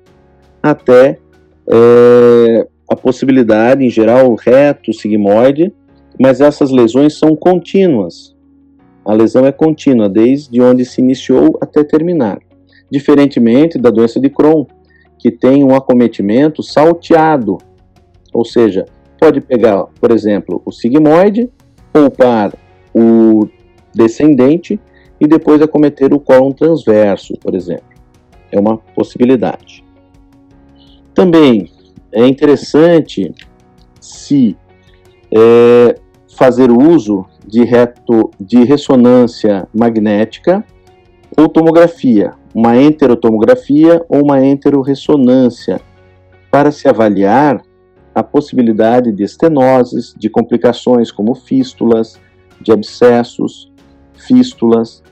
até 0.63 1.19
é, 1.71 2.67
a 2.89 2.97
possibilidade, 2.97 3.85
em 3.85 3.91
geral, 3.91 4.35
reto, 4.35 4.93
sigmoide, 4.93 5.73
mas 6.19 6.41
essas 6.41 6.71
lesões 6.71 7.19
são 7.19 7.37
contínuas. 7.37 8.35
A 9.05 9.15
lesão 9.15 9.47
é 9.47 9.53
contínua, 9.53 10.09
desde 10.09 10.61
onde 10.61 10.85
se 10.85 11.01
iniciou 11.01 11.59
até 11.63 11.85
terminar. 11.85 12.39
Diferentemente 12.91 13.79
da 13.79 13.91
doença 13.91 14.21
de 14.21 14.29
Crohn, 14.29 14.67
que 15.19 15.31
tem 15.31 15.65
um 15.65 15.75
acometimento 15.75 16.63
salteado, 16.63 17.59
ou 18.33 18.45
seja, 18.45 18.85
pode 19.19 19.41
pegar, 19.41 19.85
por 20.01 20.11
exemplo, 20.11 20.61
o 20.65 20.73
sigmoide, 20.73 21.49
poupar 21.93 22.53
o 22.95 23.49
descendente 23.95 24.81
e 25.21 25.27
depois 25.27 25.61
acometer 25.61 26.13
o 26.15 26.21
cólon 26.21 26.53
transverso, 26.53 27.35
por 27.41 27.55
exemplo. 27.55 27.85
É 28.51 28.59
uma 28.59 28.79
possibilidade. 28.79 29.85
Também 31.15 31.71
é 32.13 32.27
interessante 32.27 33.33
se 34.01 34.57
é, 35.33 35.95
fazer 36.37 36.71
uso 36.71 37.27
de, 37.47 37.65
reto, 37.65 38.31
de 38.41 38.65
ressonância 38.65 39.69
magnética 39.75 40.65
ou 41.37 41.49
tomografia, 41.49 42.33
uma 42.55 42.77
enterotomografia 42.81 44.05
ou 44.09 44.25
uma 44.25 44.45
enteroressonância, 44.45 45.81
para 46.51 46.73
se 46.73 46.89
avaliar 46.89 47.63
a 48.13 48.23
possibilidade 48.23 49.13
de 49.13 49.23
estenoses, 49.23 50.13
de 50.19 50.29
complicações 50.29 51.13
como 51.13 51.35
fístulas, 51.35 52.21
de 52.61 52.73
abscessos, 52.73 53.71
fístulas. 54.15 55.03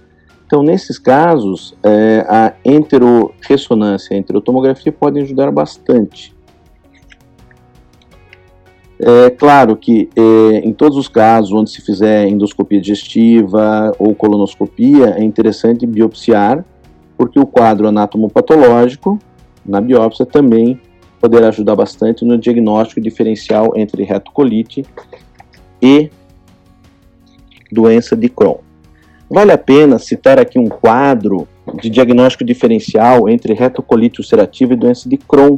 Então, 0.47 0.62
nesses 0.62 0.99
casos, 0.99 1.75
é, 1.83 2.25
a 2.28 2.55
enteroressonância 2.64 4.17
a 4.17 4.19
enterotomografia 4.19 4.93
podem 4.93 5.23
ajudar 5.23 5.50
bastante. 5.50 6.37
É 9.00 9.31
claro 9.31 9.76
que 9.76 10.09
é, 10.17 10.59
em 10.59 10.73
todos 10.73 10.99
os 10.99 11.07
casos 11.07 11.52
onde 11.52 11.71
se 11.71 11.81
fizer 11.81 12.26
endoscopia 12.26 12.81
digestiva 12.81 13.93
ou 13.97 14.12
colonoscopia, 14.12 15.14
é 15.17 15.23
interessante 15.23 15.87
biopsiar, 15.87 16.64
porque 17.17 17.38
o 17.38 17.47
quadro 17.47 17.87
anatomopatológico 17.87 19.19
na 19.64 19.81
biópsia 19.81 20.26
também 20.26 20.81
poderá 21.21 21.49
ajudar 21.49 21.76
bastante 21.76 22.25
no 22.25 22.37
diagnóstico 22.37 23.00
diferencial 23.00 23.73
entre 23.76 24.02
retocolite 24.02 24.85
e 25.81 26.11
doença 27.70 28.16
de 28.16 28.28
Crohn. 28.28 28.58
Vale 29.30 29.52
a 29.52 29.58
pena 29.58 29.98
citar 29.98 30.38
aqui 30.38 30.58
um 30.58 30.68
quadro 30.68 31.46
de 31.80 31.90
diagnóstico 31.90 32.44
diferencial 32.44 33.28
entre 33.28 33.52
retocolite 33.52 34.20
ulcerativa 34.20 34.72
e 34.72 34.76
doença 34.76 35.08
de 35.08 35.16
Crohn 35.16 35.56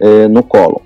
é, 0.00 0.26
no 0.28 0.42
cólon. 0.42 0.80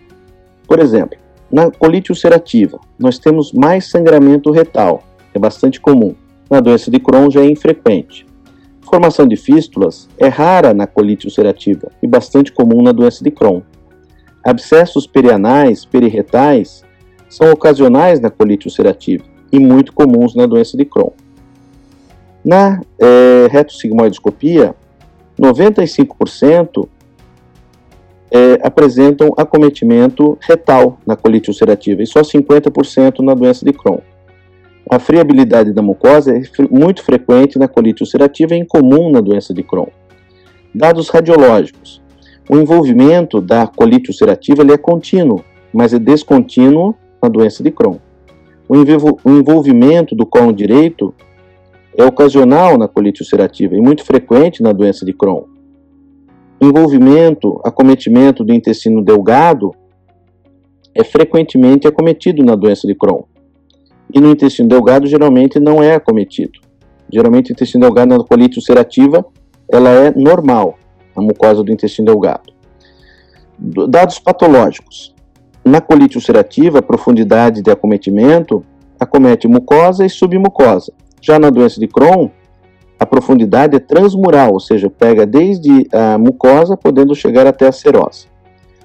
Por 0.66 0.80
exemplo, 0.80 1.18
na 1.50 1.70
colite 1.70 2.10
ulcerativa, 2.10 2.78
nós 2.98 3.18
temos 3.18 3.52
mais 3.52 3.90
sangramento 3.90 4.50
retal, 4.50 5.02
é 5.34 5.38
bastante 5.38 5.80
comum. 5.80 6.14
Na 6.48 6.60
doença 6.60 6.90
de 6.90 6.98
Crohn 6.98 7.30
já 7.30 7.40
é 7.40 7.46
infrequente. 7.46 8.26
Formação 8.80 9.26
de 9.26 9.36
fístulas 9.36 10.08
é 10.18 10.26
rara 10.26 10.74
na 10.74 10.86
colite 10.86 11.26
ulcerativa 11.26 11.92
e 12.02 12.06
bastante 12.08 12.52
comum 12.52 12.82
na 12.82 12.90
doença 12.90 13.22
de 13.22 13.30
Crohn. 13.30 13.62
Abscessos 14.44 15.06
perianais, 15.06 15.84
periretais, 15.84 16.82
são 17.30 17.50
ocasionais 17.52 18.20
na 18.20 18.28
colite 18.28 18.66
ulcerativa 18.66 19.24
e 19.52 19.58
muito 19.58 19.92
comuns 19.92 20.34
na 20.34 20.44
doença 20.46 20.76
de 20.76 20.84
Crohn. 20.84 21.12
Na 22.44 22.82
é, 22.98 23.46
retossigmoidoscopia, 23.50 24.74
95% 25.38 26.88
é, 28.30 28.58
apresentam 28.62 29.32
acometimento 29.36 30.36
retal 30.40 30.98
na 31.06 31.16
colite 31.16 31.48
ulcerativa 31.48 32.02
e 32.02 32.06
só 32.06 32.20
50% 32.20 33.20
na 33.20 33.34
doença 33.34 33.64
de 33.64 33.72
Crohn. 33.72 34.00
A 34.90 34.98
friabilidade 34.98 35.72
da 35.72 35.82
mucosa 35.82 36.36
é 36.36 36.42
muito 36.70 37.04
frequente 37.04 37.58
na 37.58 37.68
colite 37.68 38.02
ulcerativa 38.02 38.54
e 38.54 38.58
incomum 38.58 39.10
na 39.10 39.20
doença 39.20 39.54
de 39.54 39.62
Crohn. 39.62 39.88
Dados 40.74 41.08
radiológicos. 41.08 42.02
O 42.48 42.56
envolvimento 42.56 43.40
da 43.40 43.68
colite 43.68 44.10
ulcerativa 44.10 44.62
é 44.62 44.76
contínuo, 44.76 45.44
mas 45.72 45.94
é 45.94 45.98
descontínuo 45.98 46.96
na 47.22 47.28
doença 47.28 47.62
de 47.62 47.70
Crohn. 47.70 47.98
O 48.68 48.76
envolvimento 49.30 50.14
do 50.14 50.24
colo 50.24 50.52
direito 50.52 51.14
é 51.96 52.04
ocasional 52.04 52.78
na 52.78 52.86
colite 52.86 53.22
ulcerativa 53.22 53.74
e 53.74 53.80
muito 53.80 54.04
frequente 54.04 54.62
na 54.62 54.72
doença 54.72 55.04
de 55.04 55.12
Crohn 55.12 55.44
envolvimento, 56.60 57.60
acometimento 57.64 58.44
do 58.44 58.52
intestino 58.52 59.02
delgado 59.02 59.74
é 60.94 61.02
frequentemente 61.02 61.88
acometido 61.88 62.44
na 62.44 62.54
doença 62.54 62.86
de 62.86 62.94
Crohn. 62.94 63.22
E 64.12 64.20
no 64.20 64.30
intestino 64.30 64.68
delgado 64.68 65.06
geralmente 65.06 65.58
não 65.58 65.82
é 65.82 65.94
acometido. 65.94 66.60
Geralmente 67.10 67.50
o 67.50 67.52
intestino 67.52 67.86
delgado 67.86 68.16
na 68.16 68.24
colite 68.24 68.58
ulcerativa 68.58 69.24
ela 69.68 69.88
é 69.88 70.12
normal. 70.14 70.76
na 71.16 71.22
mucosa 71.22 71.64
do 71.64 71.72
intestino 71.72 72.06
delgado. 72.06 72.52
Dados 73.58 74.18
patológicos. 74.18 75.14
Na 75.64 75.80
colite 75.80 76.16
ulcerativa, 76.16 76.78
a 76.78 76.82
profundidade 76.82 77.62
de 77.62 77.70
acometimento 77.70 78.64
acomete 78.98 79.46
mucosa 79.46 80.04
e 80.04 80.10
submucosa. 80.10 80.92
Já 81.20 81.38
na 81.38 81.50
doença 81.50 81.78
de 81.78 81.86
Crohn, 81.86 82.28
a 82.98 83.06
profundidade 83.06 83.76
é 83.76 83.78
transmural, 83.78 84.52
ou 84.52 84.60
seja, 84.60 84.90
pega 84.90 85.26
desde 85.26 85.86
a 85.92 86.18
mucosa, 86.18 86.76
podendo 86.76 87.14
chegar 87.14 87.46
até 87.46 87.66
a 87.66 87.72
serose. 87.72 88.26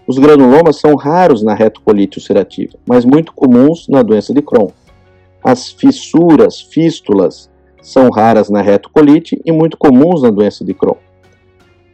Os 0.08 0.18
granulomas 0.18 0.78
são 0.78 0.96
raros 0.96 1.42
na 1.42 1.54
retocolite 1.54 2.20
ulcerativa, 2.20 2.78
mas 2.86 3.04
muito 3.04 3.34
comuns 3.34 3.88
na 3.90 4.04
doença 4.04 4.34
de 4.34 4.42
Crohn. 4.42 4.70
As 5.44 5.72
fissuras, 5.72 6.62
fístulas, 6.62 7.50
são 7.82 8.10
raras 8.10 8.50
na 8.50 8.62
retocolite 8.62 9.40
e 9.46 9.52
muito 9.52 9.78
comuns 9.78 10.22
na 10.22 10.30
doença 10.30 10.64
de 10.64 10.74
Crohn. 10.74 10.98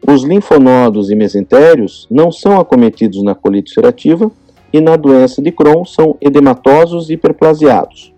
Os 0.07 0.23
linfonodos 0.23 1.09
e 1.09 1.15
mesentérios 1.15 2.07
não 2.09 2.31
são 2.31 2.59
acometidos 2.59 3.23
na 3.23 3.35
colite 3.35 3.71
ulcerativa 3.71 4.31
e 4.73 4.79
na 4.79 4.95
doença 4.95 5.41
de 5.41 5.51
Crohn 5.51 5.83
são 5.85 6.17
edematosos 6.21 7.09
hiperplasiados. 7.09 8.13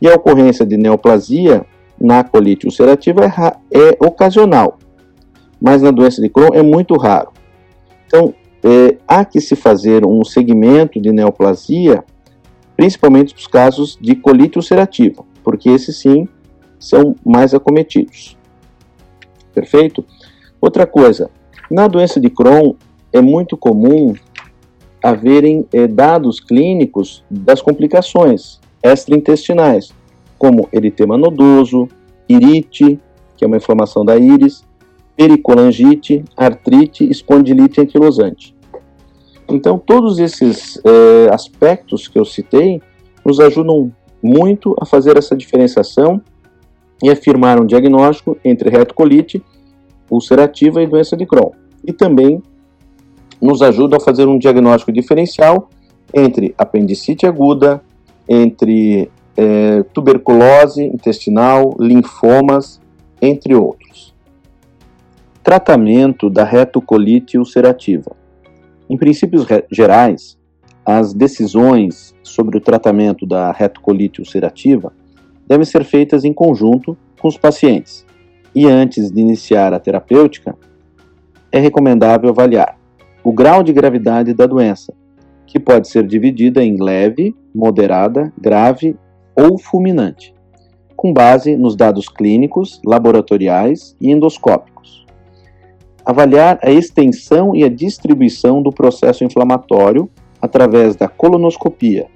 E 0.00 0.08
a 0.08 0.14
ocorrência 0.14 0.66
de 0.66 0.76
neoplasia 0.76 1.64
na 2.00 2.22
colite 2.22 2.66
ulcerativa 2.66 3.24
é, 3.24 3.78
é 3.78 3.96
ocasional, 4.04 4.78
mas 5.60 5.82
na 5.82 5.90
doença 5.90 6.20
de 6.20 6.28
Crohn 6.28 6.54
é 6.54 6.62
muito 6.62 6.96
raro. 6.96 7.30
Então, 8.06 8.34
é, 8.62 8.96
há 9.06 9.24
que 9.24 9.40
se 9.40 9.56
fazer 9.56 10.04
um 10.04 10.24
segmento 10.24 11.00
de 11.00 11.12
neoplasia, 11.12 12.04
principalmente 12.76 13.34
nos 13.34 13.46
casos 13.46 13.96
de 14.00 14.14
colite 14.14 14.58
ulcerativa, 14.58 15.24
porque 15.42 15.70
esse 15.70 15.92
sim 15.92 16.28
são 16.78 17.14
mais 17.24 17.54
acometidos. 17.54 18.36
Perfeito? 19.54 20.04
Outra 20.60 20.86
coisa, 20.86 21.30
na 21.70 21.88
doença 21.88 22.20
de 22.20 22.28
Crohn 22.28 22.74
é 23.12 23.20
muito 23.20 23.56
comum 23.56 24.14
haverem 25.02 25.66
é, 25.72 25.86
dados 25.86 26.40
clínicos 26.40 27.24
das 27.30 27.60
complicações 27.60 28.60
extraintestinais, 28.82 29.92
como 30.38 30.68
eritema 30.72 31.16
nodoso, 31.16 31.88
irite, 32.28 32.98
que 33.36 33.44
é 33.44 33.46
uma 33.46 33.56
inflamação 33.56 34.04
da 34.04 34.16
íris, 34.16 34.64
pericolangite, 35.16 36.24
artrite, 36.36 37.08
espondilite 37.08 37.80
anquilosante. 37.80 38.54
Então, 39.48 39.78
todos 39.78 40.18
esses 40.18 40.80
é, 40.84 41.32
aspectos 41.32 42.08
que 42.08 42.18
eu 42.18 42.24
citei 42.24 42.82
nos 43.24 43.40
ajudam 43.40 43.92
muito 44.22 44.74
a 44.80 44.84
fazer 44.84 45.16
essa 45.16 45.36
diferenciação 45.36 46.20
e 47.02 47.10
afirmar 47.10 47.60
um 47.60 47.66
diagnóstico 47.66 48.36
entre 48.44 48.70
retocolite 48.70 49.42
ulcerativa 50.10 50.82
e 50.82 50.86
doença 50.86 51.16
de 51.16 51.26
Crohn. 51.26 51.50
E 51.84 51.92
também 51.92 52.42
nos 53.40 53.62
ajuda 53.62 53.96
a 53.96 54.00
fazer 54.00 54.26
um 54.26 54.38
diagnóstico 54.38 54.92
diferencial 54.92 55.68
entre 56.12 56.54
apendicite 56.56 57.26
aguda, 57.26 57.82
entre 58.28 59.10
é, 59.36 59.82
tuberculose 59.92 60.84
intestinal, 60.84 61.76
linfomas, 61.78 62.80
entre 63.20 63.54
outros. 63.54 64.14
Tratamento 65.42 66.28
da 66.28 66.44
retocolite 66.44 67.38
ulcerativa. 67.38 68.16
Em 68.88 68.96
princípios 68.96 69.46
gerais, 69.70 70.38
as 70.84 71.12
decisões 71.12 72.14
sobre 72.22 72.56
o 72.56 72.60
tratamento 72.60 73.26
da 73.26 73.52
retocolite 73.52 74.20
ulcerativa 74.20 74.92
devem 75.46 75.64
ser 75.64 75.84
feitas 75.84 76.24
em 76.24 76.32
conjunto 76.32 76.96
com 77.20 77.28
os 77.28 77.36
pacientes. 77.36 78.04
E 78.54 78.66
antes 78.66 79.10
de 79.10 79.20
iniciar 79.20 79.74
a 79.74 79.80
terapêutica, 79.80 80.56
é 81.52 81.58
recomendável 81.58 82.30
avaliar 82.30 82.75
o 83.26 83.32
grau 83.32 83.60
de 83.64 83.72
gravidade 83.72 84.32
da 84.32 84.46
doença, 84.46 84.94
que 85.48 85.58
pode 85.58 85.88
ser 85.88 86.06
dividida 86.06 86.62
em 86.62 86.80
leve, 86.80 87.34
moderada, 87.52 88.32
grave 88.40 88.96
ou 89.34 89.58
fulminante, 89.58 90.32
com 90.94 91.12
base 91.12 91.56
nos 91.56 91.74
dados 91.74 92.08
clínicos, 92.08 92.80
laboratoriais 92.86 93.96
e 94.00 94.12
endoscópicos. 94.12 95.04
Avaliar 96.04 96.60
a 96.62 96.70
extensão 96.70 97.56
e 97.56 97.64
a 97.64 97.68
distribuição 97.68 98.62
do 98.62 98.70
processo 98.70 99.24
inflamatório 99.24 100.08
através 100.40 100.94
da 100.94 101.08
colonoscopia 101.08 102.06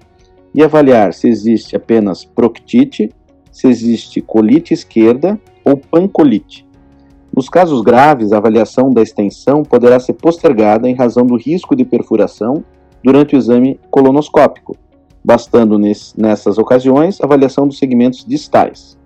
e 0.54 0.62
avaliar 0.62 1.12
se 1.12 1.26
existe 1.26 1.74
apenas 1.74 2.24
proctite 2.24 3.10
se 3.50 3.66
existe 3.66 4.20
colite 4.20 4.72
esquerda 4.72 5.40
ou 5.64 5.76
pancolite. 5.76 6.64
Nos 7.40 7.48
casos 7.48 7.80
graves, 7.80 8.32
a 8.32 8.36
avaliação 8.36 8.90
da 8.90 9.00
extensão 9.00 9.62
poderá 9.62 9.98
ser 9.98 10.12
postergada 10.12 10.86
em 10.90 10.94
razão 10.94 11.24
do 11.24 11.38
risco 11.38 11.74
de 11.74 11.86
perfuração 11.86 12.62
durante 13.02 13.34
o 13.34 13.38
exame 13.38 13.80
colonoscópico, 13.90 14.76
bastando 15.24 15.78
nessas 15.78 16.58
ocasiões 16.58 17.18
a 17.18 17.24
avaliação 17.24 17.66
dos 17.66 17.78
segmentos 17.78 18.26
distais. 18.26 18.98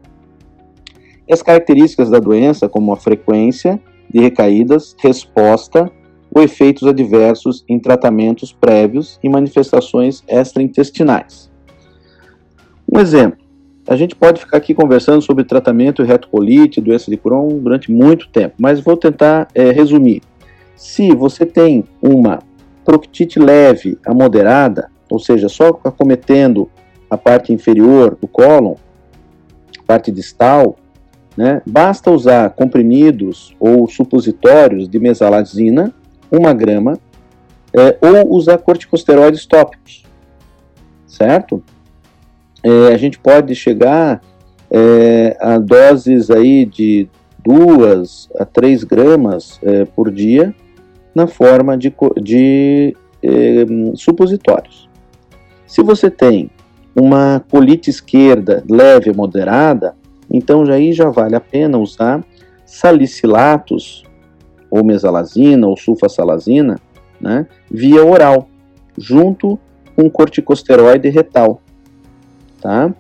E 1.29 1.33
as 1.33 1.43
características 1.43 2.11
da 2.11 2.19
doença, 2.19 2.69
como 2.69 2.93
a 2.93 2.97
frequência 2.97 3.81
de 4.13 4.21
recaídas, 4.21 4.97
resposta 4.99 5.89
ou 6.35 6.43
efeitos 6.43 6.89
adversos 6.89 7.65
em 7.69 7.79
tratamentos 7.79 8.53
prévios 8.53 9.17
e 9.23 9.29
manifestações 9.29 10.25
extraintestinais. 10.27 11.53
Um 12.93 12.99
exemplo: 12.99 13.44
a 13.87 13.97
gente 13.97 14.15
pode 14.15 14.41
ficar 14.41 14.57
aqui 14.57 14.75
conversando 14.75 15.21
sobre 15.21 15.45
tratamento 15.45 16.03
retocolite, 16.03 16.81
doença 16.81 17.11
de 17.11 17.17
Crohn 17.17 17.59
durante 17.59 17.93
muito 17.93 18.29
tempo, 18.29 18.55
mas 18.59 18.81
vou 18.81 18.97
tentar 18.97 19.49
é, 19.55 19.71
resumir. 19.71 20.23
Se 20.75 21.15
você 21.15 21.45
tem 21.45 21.85
uma 22.01 22.41
proctite 22.85 23.39
leve 23.39 23.99
a 24.07 24.15
moderada, 24.15 24.91
ou 25.11 25.19
seja, 25.19 25.49
só 25.49 25.79
acometendo 25.85 26.69
a 27.11 27.17
parte 27.17 27.53
inferior 27.53 28.17
do 28.21 28.27
cólon, 28.27 28.75
parte 29.87 30.11
distal, 30.11 30.77
né, 31.37 31.61
basta 31.67 32.11
usar 32.11 32.51
comprimidos 32.51 33.55
ou 33.61 33.87
supositórios 33.89 34.89
de 34.89 34.99
mesalazina, 34.99 35.93
uma 36.31 36.55
grama, 36.55 36.99
é, 37.73 37.99
ou 38.01 38.33
usar 38.35 38.59
corticosteroides 38.59 39.45
tópicos, 39.47 40.05
certo? 41.07 41.63
É, 42.65 42.95
a 42.95 42.97
gente 42.97 43.19
pode 43.19 43.55
chegar 43.55 44.23
é, 44.71 45.37
a 45.39 45.59
doses 45.59 46.31
aí 46.31 46.65
de 46.65 47.07
2 47.45 48.31
a 48.39 48.47
3 48.47 48.85
gramas 48.85 49.61
é, 49.63 49.85
por 49.85 50.11
dia 50.11 50.55
na 51.15 51.27
forma 51.27 51.77
de, 51.77 51.93
de 52.23 52.97
é, 53.23 53.67
supositórios. 53.95 54.89
Se 55.67 55.83
você 55.83 56.11
tem 56.11 56.51
uma 56.97 57.45
colite 57.51 57.91
esquerda 57.91 58.65
leve 58.69 59.11
e 59.11 59.15
moderada, 59.15 59.95
então 60.31 60.65
já 60.65 60.75
aí 60.75 60.93
já 60.93 61.11
vale 61.11 61.37
a 61.37 61.41
pena 61.41 61.77
usar 61.77 62.25
salicilatos 62.65 64.05
ou 64.71 64.83
mesalazina 64.83 65.67
ou 65.67 65.77
sulfasalazina 65.77 66.81
né, 67.21 67.47
via 67.71 68.03
oral, 68.03 68.49
junto 68.97 69.59
com 69.95 70.09
corticosteroide 70.09 71.11
retal 71.11 71.61
tá? 72.65 72.91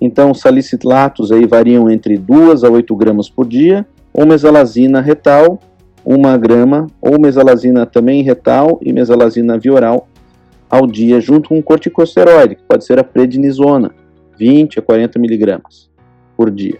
Então, 0.00 0.32
salicilatos 0.32 1.30
aí 1.30 1.46
variam 1.46 1.90
entre 1.90 2.16
2 2.16 2.64
a 2.64 2.70
8 2.70 2.96
gramas 2.96 3.28
por 3.28 3.46
dia, 3.46 3.86
ou 4.10 4.26
mesalazina 4.26 5.02
retal, 5.02 5.60
1 6.04 6.38
grama, 6.40 6.86
ou 6.98 7.20
mesalazina 7.20 7.84
também 7.84 8.22
retal 8.22 8.80
e 8.82 8.90
mesalazina 8.90 9.58
vioral 9.58 10.08
ao 10.68 10.86
dia, 10.86 11.20
junto 11.20 11.50
com 11.50 11.62
corticosteroide, 11.62 12.56
que 12.56 12.62
pode 12.62 12.86
ser 12.86 12.98
a 12.98 13.04
prednisona, 13.04 13.94
20 14.38 14.78
a 14.78 14.82
40 14.82 15.18
miligramas 15.18 15.90
por 16.34 16.50
dia, 16.50 16.78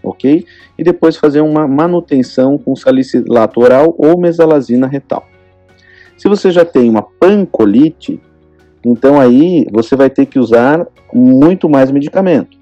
ok? 0.00 0.46
E 0.78 0.84
depois 0.84 1.16
fazer 1.16 1.40
uma 1.40 1.66
manutenção 1.66 2.56
com 2.56 2.76
salicilato 2.76 3.60
oral 3.60 3.94
ou 3.98 4.16
mesalazina 4.16 4.86
retal. 4.86 5.26
Se 6.16 6.28
você 6.28 6.52
já 6.52 6.64
tem 6.64 6.88
uma 6.88 7.02
pancolite, 7.02 8.20
então 8.84 9.20
aí 9.20 9.66
você 9.72 9.96
vai 9.96 10.10
ter 10.10 10.26
que 10.26 10.38
usar 10.38 10.86
muito 11.12 11.68
mais 11.68 11.90
medicamento, 11.90 12.58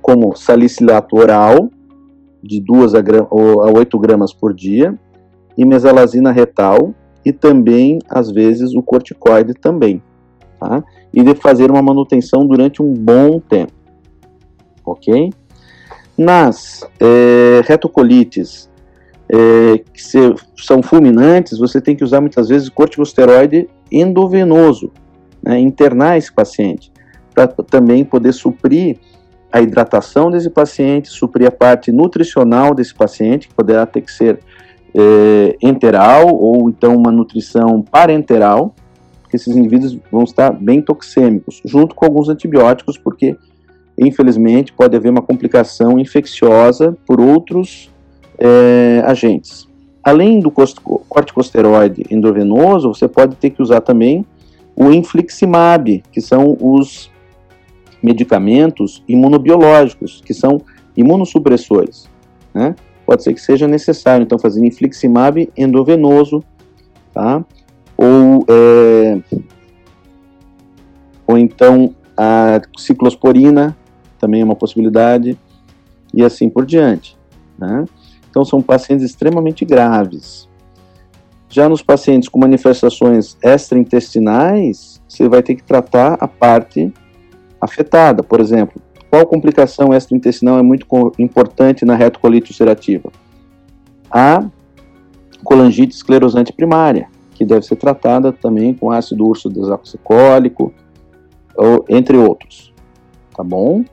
como 0.00 0.34
salicilato 0.34 1.16
oral, 1.16 1.70
de 2.42 2.60
2 2.60 2.94
a, 2.94 2.98
a 2.98 3.78
8 3.78 3.98
gramas 3.98 4.32
por 4.32 4.54
dia, 4.54 4.98
e 5.56 5.64
mesalazina 5.64 6.32
retal, 6.32 6.94
e 7.24 7.32
também, 7.32 7.98
às 8.08 8.30
vezes, 8.30 8.74
o 8.74 8.82
corticoide 8.82 9.52
também. 9.52 10.02
Tá? 10.58 10.82
E 11.12 11.22
de 11.22 11.34
fazer 11.34 11.70
uma 11.70 11.82
manutenção 11.82 12.46
durante 12.46 12.82
um 12.82 12.94
bom 12.94 13.38
tempo. 13.40 13.72
Ok? 14.84 15.30
Nas 16.16 16.88
é, 16.98 17.62
retocolites 17.66 18.70
é, 19.28 19.78
que 19.92 20.02
se, 20.02 20.18
são 20.56 20.82
fulminantes, 20.82 21.58
você 21.58 21.80
tem 21.80 21.94
que 21.94 22.04
usar 22.04 22.20
muitas 22.20 22.48
vezes 22.48 22.68
corticosteroide 22.68 23.68
endovenoso, 23.92 24.90
né, 25.42 25.58
internar 25.58 26.18
esse 26.18 26.32
paciente 26.32 26.92
para 27.34 27.46
também 27.46 28.04
poder 28.04 28.32
suprir 28.32 28.98
a 29.52 29.60
hidratação 29.60 30.30
desse 30.30 30.50
paciente, 30.50 31.08
suprir 31.08 31.48
a 31.48 31.50
parte 31.50 31.90
nutricional 31.90 32.74
desse 32.74 32.94
paciente, 32.94 33.48
que 33.48 33.54
poderá 33.54 33.84
ter 33.84 34.00
que 34.00 34.12
ser 34.12 34.38
é, 34.94 35.56
enteral 35.62 36.28
ou 36.28 36.68
então 36.68 36.94
uma 36.94 37.10
nutrição 37.10 37.82
parenteral, 37.82 38.74
porque 39.22 39.36
esses 39.36 39.56
indivíduos 39.56 39.98
vão 40.10 40.24
estar 40.24 40.50
bem 40.52 40.80
toxêmicos, 40.80 41.60
junto 41.64 41.94
com 41.94 42.04
alguns 42.04 42.28
antibióticos, 42.28 42.96
porque 42.96 43.36
infelizmente 43.98 44.72
pode 44.72 44.96
haver 44.96 45.10
uma 45.10 45.22
complicação 45.22 45.98
infecciosa 45.98 46.96
por 47.06 47.20
outros 47.20 47.90
é, 48.38 49.02
agentes. 49.04 49.68
Além 50.02 50.40
do 50.40 50.50
corticosteroide 50.50 52.04
endovenoso, 52.10 52.94
você 52.94 53.06
pode 53.06 53.36
ter 53.36 53.50
que 53.50 53.60
usar 53.60 53.82
também 53.82 54.24
o 54.80 54.90
infliximab, 54.90 56.02
que 56.10 56.22
são 56.22 56.56
os 56.58 57.10
medicamentos 58.02 59.04
imunobiológicos, 59.06 60.22
que 60.24 60.32
são 60.32 60.58
imunossupressores. 60.96 62.08
Né? 62.54 62.74
Pode 63.04 63.22
ser 63.22 63.34
que 63.34 63.42
seja 63.42 63.68
necessário, 63.68 64.24
então, 64.24 64.38
fazer 64.38 64.64
infliximab 64.64 65.52
endovenoso, 65.54 66.42
tá? 67.12 67.44
ou, 67.94 68.46
é, 68.48 69.20
ou 71.26 71.36
então 71.36 71.94
a 72.16 72.62
ciclosporina, 72.78 73.76
também 74.18 74.40
é 74.40 74.44
uma 74.44 74.56
possibilidade, 74.56 75.38
e 76.14 76.22
assim 76.24 76.48
por 76.48 76.64
diante. 76.64 77.18
Né? 77.58 77.84
Então, 78.30 78.46
são 78.46 78.62
pacientes 78.62 79.04
extremamente 79.04 79.62
graves. 79.62 80.48
Já 81.50 81.68
nos 81.68 81.82
pacientes 81.82 82.28
com 82.28 82.38
manifestações 82.38 83.36
extraintestinais, 83.42 85.02
você 85.08 85.28
vai 85.28 85.42
ter 85.42 85.56
que 85.56 85.64
tratar 85.64 86.16
a 86.20 86.28
parte 86.28 86.92
afetada. 87.60 88.22
Por 88.22 88.38
exemplo, 88.38 88.80
qual 89.10 89.26
complicação 89.26 89.92
extraintestinal 89.92 90.60
é 90.60 90.62
muito 90.62 90.86
importante 91.18 91.84
na 91.84 91.96
retocolite 91.96 92.52
ulcerativa? 92.52 93.10
A 94.08 94.44
colangite 95.42 95.92
esclerosante 95.92 96.52
primária, 96.52 97.08
que 97.34 97.44
deve 97.44 97.66
ser 97.66 97.74
tratada 97.74 98.32
também 98.32 98.72
com 98.72 98.92
ácido 98.92 99.26
urso 99.26 99.48
desoxicólico, 99.48 100.72
ou, 101.56 101.84
entre 101.88 102.16
outros. 102.16 102.72
Tá 103.36 103.42
bom? 103.42 103.84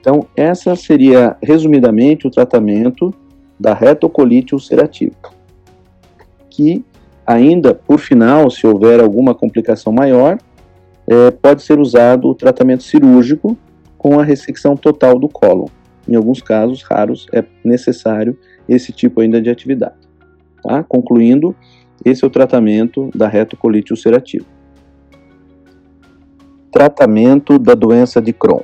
Então, 0.00 0.26
essa 0.36 0.76
seria, 0.76 1.36
resumidamente, 1.42 2.28
o 2.28 2.30
tratamento 2.30 3.12
da 3.58 3.74
retocolite 3.74 4.54
ulcerativa. 4.54 5.33
Que 6.54 6.84
ainda, 7.26 7.74
por 7.74 7.98
final, 7.98 8.48
se 8.48 8.64
houver 8.64 9.00
alguma 9.00 9.34
complicação 9.34 9.92
maior, 9.92 10.38
é, 11.06 11.32
pode 11.32 11.62
ser 11.62 11.80
usado 11.80 12.28
o 12.28 12.34
tratamento 12.34 12.84
cirúrgico 12.84 13.58
com 13.98 14.20
a 14.20 14.22
ressecção 14.22 14.76
total 14.76 15.18
do 15.18 15.28
cólon. 15.28 15.66
Em 16.06 16.14
alguns 16.14 16.40
casos 16.40 16.82
raros 16.82 17.26
é 17.32 17.42
necessário 17.64 18.38
esse 18.68 18.92
tipo 18.92 19.20
ainda 19.20 19.42
de 19.42 19.50
atividade. 19.50 19.96
Tá? 20.62 20.84
Concluindo, 20.84 21.56
esse 22.04 22.22
é 22.22 22.26
o 22.26 22.30
tratamento 22.30 23.10
da 23.14 23.26
retocolite 23.26 23.92
ulcerativa. 23.92 24.46
Tratamento 26.70 27.58
da 27.58 27.74
doença 27.74 28.22
de 28.22 28.32
Crohn. 28.32 28.62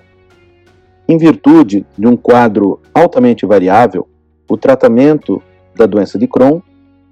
Em 1.08 1.18
virtude 1.18 1.84
de 1.98 2.06
um 2.06 2.16
quadro 2.16 2.80
altamente 2.94 3.44
variável, 3.44 4.08
o 4.48 4.56
tratamento 4.56 5.42
da 5.74 5.86
doença 5.86 6.16
de 6.16 6.28
Crohn 6.28 6.60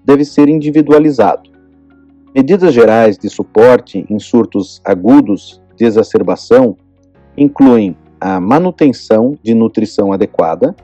deve 0.09 0.25
ser 0.25 0.49
individualizado. 0.49 1.51
Medidas 2.35 2.73
gerais 2.73 3.19
de 3.19 3.29
suporte 3.29 4.07
em 4.09 4.19
surtos 4.19 4.81
agudos 4.83 5.61
de 5.77 5.85
exacerbação 5.85 6.79
incluem 7.37 7.95
a 8.19 8.41
manutenção 8.41 9.37
de 9.43 9.55
nutrição 9.55 10.11
adequada, 10.11 10.75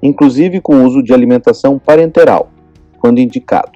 inclusive 0.00 0.60
com 0.60 0.76
o 0.76 0.84
uso 0.84 1.02
de 1.02 1.12
alimentação 1.12 1.76
parenteral, 1.76 2.52
quando 3.00 3.18
indicado, 3.18 3.72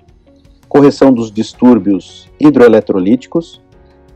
correção 0.69 1.13
dos 1.13 1.33
distúrbios 1.33 2.31
hidroeletrolíticos, 2.39 3.61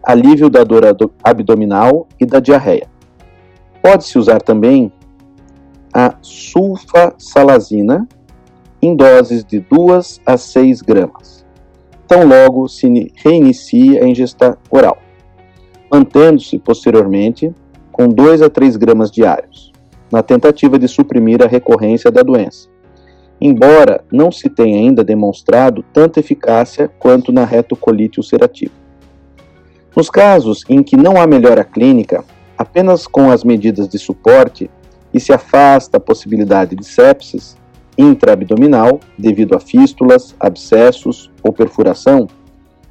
alívio 0.04 0.48
da 0.48 0.62
dor 0.62 0.84
abdominal 1.22 2.06
e 2.20 2.24
da 2.24 2.38
diarreia. 2.38 2.88
Pode-se 3.82 4.16
usar 4.18 4.40
também 4.40 4.92
a 5.92 6.14
sulfasalazina 6.22 8.06
em 8.86 8.94
doses 8.94 9.44
de 9.44 9.58
2 9.58 10.20
a 10.24 10.36
6 10.36 10.80
gramas, 10.80 11.44
tão 12.06 12.24
logo 12.24 12.68
se 12.68 13.12
reinicie 13.16 13.98
a 13.98 14.06
ingesta 14.06 14.56
oral, 14.70 14.98
mantendo-se 15.90 16.56
posteriormente 16.56 17.52
com 17.90 18.08
2 18.08 18.42
a 18.42 18.48
3 18.48 18.76
gramas 18.76 19.10
diários, 19.10 19.72
na 20.10 20.22
tentativa 20.22 20.78
de 20.78 20.86
suprimir 20.86 21.42
a 21.42 21.48
recorrência 21.48 22.12
da 22.12 22.22
doença, 22.22 22.68
embora 23.40 24.04
não 24.12 24.30
se 24.30 24.48
tenha 24.48 24.78
ainda 24.78 25.02
demonstrado 25.02 25.84
tanta 25.92 26.20
eficácia 26.20 26.88
quanto 26.96 27.32
na 27.32 27.44
retocolite 27.44 28.20
ulcerativa. 28.20 28.72
Nos 29.96 30.08
casos 30.08 30.64
em 30.68 30.80
que 30.80 30.96
não 30.96 31.20
há 31.20 31.26
melhora 31.26 31.64
clínica, 31.64 32.24
apenas 32.56 33.06
com 33.08 33.32
as 33.32 33.42
medidas 33.42 33.88
de 33.88 33.98
suporte 33.98 34.70
e 35.12 35.18
se 35.18 35.32
afasta 35.32 35.96
a 35.96 36.00
possibilidade 36.00 36.76
de 36.76 36.86
sepsis 36.86 37.56
intraabdominal 37.96 39.00
devido 39.18 39.54
a 39.54 39.60
fístulas, 39.60 40.34
abscessos 40.38 41.30
ou 41.42 41.52
perfuração, 41.52 42.28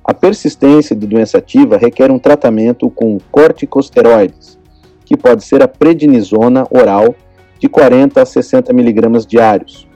a 0.03 0.13
persistência 0.13 0.95
de 0.95 1.07
doença 1.07 1.39
ativa 1.39 1.77
requer 1.77 2.11
um 2.11 2.19
tratamento 2.19 2.89
com 2.89 3.17
corticosteroides, 3.31 4.59
que 5.03 5.17
pode 5.17 5.43
ser 5.43 5.63
a 5.63 5.67
prednisona 5.67 6.65
oral 6.69 7.15
de 7.59 7.67
40 7.67 8.21
a 8.21 8.25
60 8.25 8.71
mg 8.71 9.25
diários, 9.27 9.87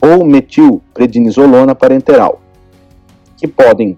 ou 0.00 0.24
metilprednisolona 0.24 1.74
parenteral, 1.74 2.40
que 3.36 3.48
podem 3.48 3.96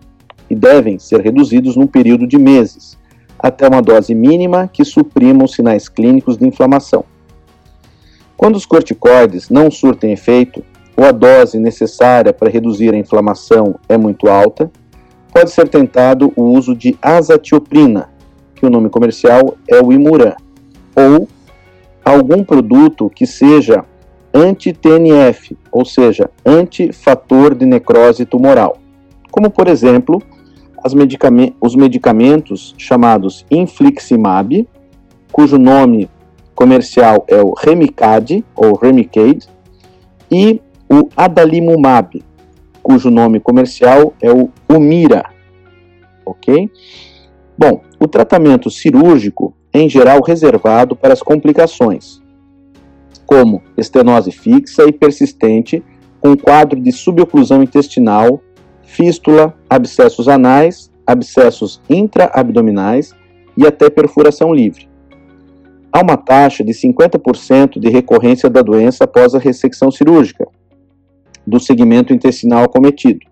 e 0.49 0.55
devem 0.55 0.99
ser 0.99 1.21
reduzidos 1.21 1.77
num 1.77 1.87
período 1.87 2.27
de 2.27 2.39
meses, 2.39 2.99
até 3.39 3.69
uma 3.69 3.81
dose 3.81 4.15
mínima 4.15 4.67
que 4.67 4.85
suprima 4.85 5.45
os 5.45 5.53
sinais 5.53 5.89
clínicos 5.89 6.37
de 6.37 6.47
inflamação. 6.47 7.05
Quando 8.41 8.57
os 8.57 8.65
corticoides 8.65 9.51
não 9.51 9.71
surtem 9.71 10.13
efeito 10.13 10.65
ou 10.97 11.05
a 11.05 11.13
dose 11.13 11.59
necessária 11.59 12.33
para 12.33 12.49
reduzir 12.49 12.95
a 12.95 12.97
inflamação 12.97 13.75
é 13.87 13.99
muito 13.99 14.31
alta, 14.31 14.71
pode 15.31 15.51
ser 15.51 15.69
tentado 15.69 16.33
o 16.35 16.45
uso 16.45 16.75
de 16.75 16.97
azatioprina, 17.03 18.09
que 18.55 18.65
o 18.65 18.71
nome 18.71 18.89
comercial 18.89 19.59
é 19.69 19.79
o 19.79 19.93
Imuran, 19.93 20.33
ou 20.97 21.29
algum 22.03 22.43
produto 22.43 23.11
que 23.15 23.27
seja 23.27 23.85
anti-TNF, 24.33 25.55
ou 25.71 25.85
seja, 25.85 26.31
antifator 26.43 27.55
de 27.55 27.67
necrose 27.67 28.25
tumoral, 28.25 28.79
como 29.31 29.51
por 29.51 29.69
exemplo 29.69 30.19
os 31.61 31.75
medicamentos 31.75 32.75
chamados 32.79 33.45
infliximab, 33.51 34.67
cujo 35.31 35.59
nome 35.59 36.09
comercial 36.61 37.25
é 37.27 37.41
o 37.41 37.55
Remicade, 37.55 38.45
ou 38.55 38.77
Remicade, 38.77 39.49
e 40.31 40.61
o 40.93 41.09
Adalimumab, 41.17 42.23
cujo 42.83 43.11
nome 43.11 43.41
comercial 43.41 44.13
é 44.21 44.31
o 44.31 44.51
Umira, 44.69 45.25
ok? 46.27 46.71
Bom, 47.57 47.81
o 47.99 48.07
tratamento 48.07 48.71
cirúrgico 48.71 49.55
é 49.73 49.81
em 49.81 49.89
geral 49.89 50.21
reservado 50.23 50.95
para 50.95 51.15
as 51.15 51.23
complicações, 51.23 52.21
como 53.25 53.63
estenose 53.75 54.31
fixa 54.31 54.85
e 54.87 54.93
persistente, 54.93 55.83
com 56.21 56.37
quadro 56.37 56.79
de 56.79 56.93
suboclusão 56.93 57.63
intestinal, 57.63 58.39
fístula, 58.83 59.57
abscessos 59.69 60.29
anais, 60.29 60.93
abscessos 61.07 61.81
intraabdominais 61.89 63.15
e 63.57 63.67
até 63.67 63.89
perfuração 63.89 64.53
livre 64.53 64.90
há 65.93 66.01
uma 66.01 66.17
taxa 66.17 66.63
de 66.63 66.73
50% 66.73 67.79
de 67.79 67.89
recorrência 67.89 68.49
da 68.49 68.63
doença 68.63 69.05
após 69.05 69.35
a 69.35 69.39
ressecção 69.39 69.91
cirúrgica 69.91 70.47
do 71.47 71.59
segmento 71.59 72.13
intestinal 72.13 72.69
cometido. 72.69 73.27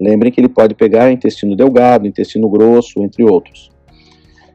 Lembrem 0.00 0.30
que 0.30 0.40
ele 0.40 0.48
pode 0.48 0.74
pegar 0.74 1.10
intestino 1.10 1.56
delgado, 1.56 2.06
intestino 2.06 2.48
grosso, 2.48 3.02
entre 3.02 3.24
outros. 3.24 3.70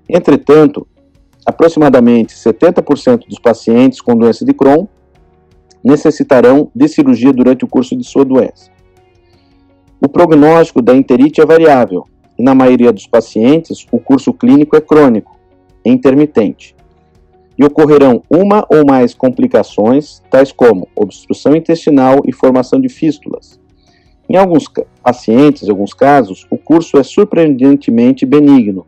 Entretanto, 0.08 0.88
aproximadamente 1.46 2.34
70% 2.34 3.28
dos 3.28 3.40
pacientes 3.40 4.00
com 4.00 4.16
doença 4.16 4.46
de 4.46 4.54
Crohn 4.54 4.88
necessitarão 5.84 6.72
de 6.74 6.88
cirurgia 6.88 7.34
durante 7.34 7.66
o 7.66 7.68
curso 7.68 7.96
de 7.98 8.06
sua 8.06 8.24
doença. 8.24 8.72
O 10.02 10.08
prognóstico 10.08 10.82
da 10.82 10.96
enterite 10.96 11.42
é 11.42 11.46
variável 11.46 12.06
e, 12.40 12.44
na 12.44 12.56
maioria 12.56 12.94
dos 12.94 13.06
pacientes, 13.06 13.86
o 13.92 14.00
curso 14.00 14.34
clínico 14.34 14.78
é 14.78 14.82
crônico, 14.82 15.38
intermitente 15.84 16.74
e 17.58 17.64
ocorrerão 17.64 18.24
uma 18.30 18.66
ou 18.70 18.86
mais 18.86 19.14
complicações, 19.14 20.22
tais 20.30 20.52
como 20.52 20.88
obstrução 20.96 21.56
intestinal 21.56 22.22
e 22.26 22.32
formação 22.32 22.80
de 22.80 22.90
fístulas. 22.90 23.60
Em 24.30 24.36
alguns 24.36 24.66
pacientes, 25.04 25.64
em 25.64 25.70
alguns 25.70 25.94
casos, 25.94 26.48
o 26.50 26.58
curso 26.58 26.98
é 26.98 27.04
surpreendentemente 27.04 28.26
benigno 28.26 28.86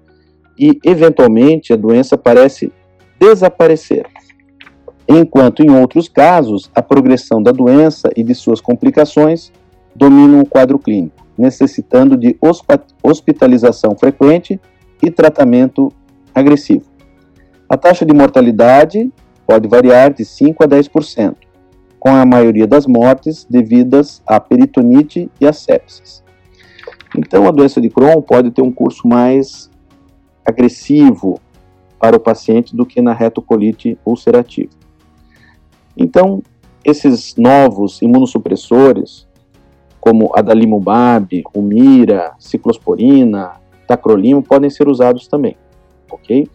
e, 0.57 0.79
eventualmente, 0.83 1.73
a 1.73 1.75
doença 1.75 2.17
parece 2.17 2.71
desaparecer. 3.19 4.07
Enquanto 5.07 5.61
em 5.61 5.69
outros 5.69 6.07
casos, 6.07 6.71
a 6.73 6.81
progressão 6.81 7.43
da 7.43 7.51
doença 7.51 8.09
e 8.15 8.23
de 8.23 8.33
suas 8.33 8.59
complicações 8.59 9.51
dominam 9.95 10.39
o 10.41 10.47
quadro 10.47 10.79
clínico, 10.79 11.25
necessitando 11.37 12.17
de 12.17 12.35
hospitalização 13.03 13.95
frequente 13.95 14.59
e 15.03 15.11
tratamento 15.11 15.91
agressivo. 16.33 16.94
A 17.67 17.75
taxa 17.75 18.05
de 18.05 18.13
mortalidade 18.13 19.11
pode 19.45 19.67
variar 19.67 20.13
de 20.13 20.23
5 20.23 20.63
a 20.63 20.67
10%, 20.67 21.35
com 21.99 22.09
a 22.09 22.25
maioria 22.25 22.67
das 22.67 22.85
mortes 22.85 23.45
devidas 23.49 24.21
à 24.25 24.39
peritonite 24.39 25.31
e 25.41 25.47
à 25.47 25.53
sepsis. 25.53 26.23
Então, 27.17 27.47
a 27.47 27.51
doença 27.51 27.81
de 27.81 27.89
Crohn 27.89 28.21
pode 28.21 28.51
ter 28.51 28.61
um 28.61 28.71
curso 28.71 29.07
mais 29.07 29.69
agressivo 30.45 31.39
para 31.99 32.15
o 32.15 32.19
paciente 32.19 32.75
do 32.75 32.85
que 32.85 33.01
na 33.01 33.13
retocolite 33.13 33.97
ulcerativa. 34.05 34.69
Então, 35.97 36.43
esses 36.83 37.35
novos 37.35 37.99
imunossupressores, 37.99 39.27
como 39.99 40.31
adalimumab, 40.35 41.43
umira, 41.51 42.33
ciclosporina, 42.37 43.53
tacrolimo, 43.87 44.43
podem 44.43 44.69
ser 44.69 44.87
usados 44.87 45.27
também, 45.27 45.57
ok? 46.11 46.47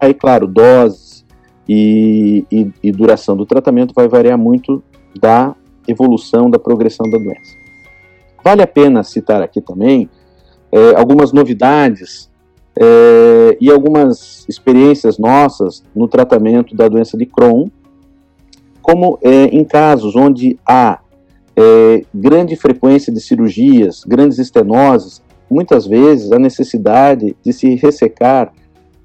Aí, 0.00 0.14
claro, 0.14 0.46
doses 0.46 1.24
e, 1.68 2.44
e, 2.50 2.70
e 2.82 2.92
duração 2.92 3.36
do 3.36 3.44
tratamento 3.44 3.92
vai 3.94 4.08
variar 4.08 4.38
muito 4.38 4.82
da 5.20 5.54
evolução, 5.86 6.50
da 6.50 6.58
progressão 6.58 7.08
da 7.10 7.18
doença. 7.18 7.56
Vale 8.44 8.62
a 8.62 8.66
pena 8.66 9.02
citar 9.02 9.42
aqui 9.42 9.60
também 9.60 10.08
é, 10.70 10.94
algumas 10.96 11.32
novidades 11.32 12.30
é, 12.78 13.56
e 13.60 13.70
algumas 13.70 14.46
experiências 14.48 15.18
nossas 15.18 15.82
no 15.94 16.06
tratamento 16.06 16.76
da 16.76 16.88
doença 16.88 17.16
de 17.16 17.26
Crohn, 17.26 17.68
como 18.80 19.18
é, 19.22 19.46
em 19.46 19.64
casos 19.64 20.14
onde 20.14 20.58
há 20.66 21.00
é, 21.56 22.04
grande 22.14 22.54
frequência 22.54 23.12
de 23.12 23.20
cirurgias, 23.20 24.04
grandes 24.04 24.38
estenoses, 24.38 25.20
muitas 25.50 25.86
vezes 25.86 26.30
a 26.30 26.38
necessidade 26.38 27.36
de 27.44 27.52
se 27.52 27.74
ressecar 27.74 28.52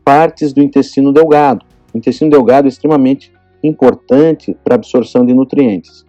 partes 0.04 0.54
do 0.54 0.62
intestino 0.62 1.12
delgado. 1.12 1.66
O 1.94 1.98
intestino 1.98 2.30
delgado 2.30 2.66
é 2.66 2.70
extremamente 2.70 3.32
importante 3.64 4.56
para 4.64 4.76
a 4.76 4.78
absorção 4.78 5.26
de 5.26 5.34
nutrientes. 5.34 6.06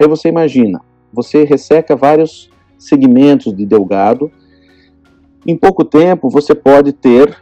Aí 0.00 0.08
você 0.08 0.28
imagina, 0.28 0.80
você 1.12 1.44
resseca 1.44 1.96
vários 1.96 2.50
segmentos 2.78 3.54
de 3.54 3.66
delgado, 3.66 4.30
em 5.46 5.56
pouco 5.56 5.84
tempo 5.84 6.28
você 6.28 6.54
pode 6.54 6.92
ter 6.92 7.36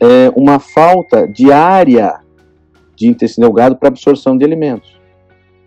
é, 0.00 0.30
uma 0.36 0.58
falta 0.58 1.26
de 1.26 1.52
área 1.52 2.20
de 2.94 3.08
intestino 3.08 3.46
delgado 3.46 3.76
para 3.76 3.88
absorção 3.88 4.36
de 4.36 4.44
alimentos. 4.44 4.98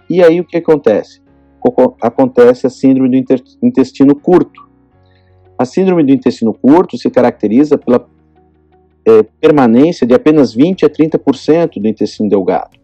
E 0.10 0.24
aí 0.24 0.39
o 0.39 0.45
que 0.45 0.58
acontece? 0.58 1.22
Acontece 2.02 2.65
a 2.65 2.69
síndrome 2.69 3.10
do 3.10 3.36
intestino 3.62 4.15
curto. 4.15 4.67
A 5.58 5.65
síndrome 5.65 6.04
do 6.04 6.12
intestino 6.12 6.54
curto 6.54 6.98
se 6.98 7.10
caracteriza 7.10 7.78
pela 7.78 8.08
é, 9.10 9.24
permanência 9.39 10.06
de 10.06 10.13
apenas 10.13 10.54
20 10.54 10.86
a 10.86 10.89
30% 10.89 11.80
do 11.82 11.88
intestino 11.88 12.30
delgado. 12.30 12.78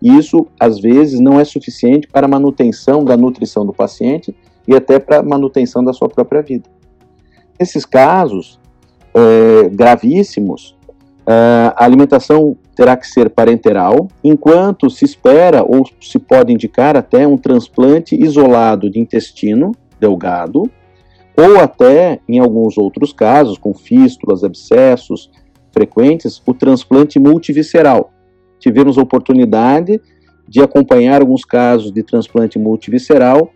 Isso, 0.00 0.46
às 0.60 0.78
vezes, 0.78 1.18
não 1.18 1.40
é 1.40 1.44
suficiente 1.44 2.06
para 2.06 2.26
a 2.26 2.28
manutenção 2.28 3.04
da 3.04 3.16
nutrição 3.16 3.64
do 3.64 3.72
paciente 3.72 4.34
e 4.68 4.74
até 4.74 4.98
para 4.98 5.18
a 5.18 5.22
manutenção 5.22 5.82
da 5.82 5.92
sua 5.92 6.08
própria 6.08 6.42
vida. 6.42 6.68
Nesses 7.58 7.84
casos 7.86 8.60
é, 9.14 9.68
gravíssimos, 9.70 10.76
é, 11.26 11.72
a 11.74 11.84
alimentação 11.84 12.56
terá 12.74 12.96
que 12.96 13.06
ser 13.06 13.30
parenteral, 13.30 14.08
enquanto 14.22 14.90
se 14.90 15.04
espera 15.04 15.62
ou 15.62 15.84
se 16.00 16.18
pode 16.18 16.52
indicar 16.52 16.96
até 16.96 17.26
um 17.26 17.38
transplante 17.38 18.14
isolado 18.14 18.90
de 18.90 19.00
intestino 19.00 19.72
delgado, 19.98 20.70
ou 21.36 21.58
até, 21.58 22.20
em 22.28 22.38
alguns 22.38 22.76
outros 22.76 23.12
casos, 23.12 23.58
com 23.58 23.72
fístulas, 23.72 24.44
abscessos 24.44 25.30
frequentes, 25.74 26.40
o 26.46 26.54
transplante 26.54 27.18
multivisceral. 27.18 28.10
Tivemos 28.58 28.96
a 28.96 29.02
oportunidade 29.02 30.00
de 30.48 30.62
acompanhar 30.62 31.20
alguns 31.20 31.44
casos 31.44 31.92
de 31.92 32.02
transplante 32.02 32.58
multivisceral 32.58 33.52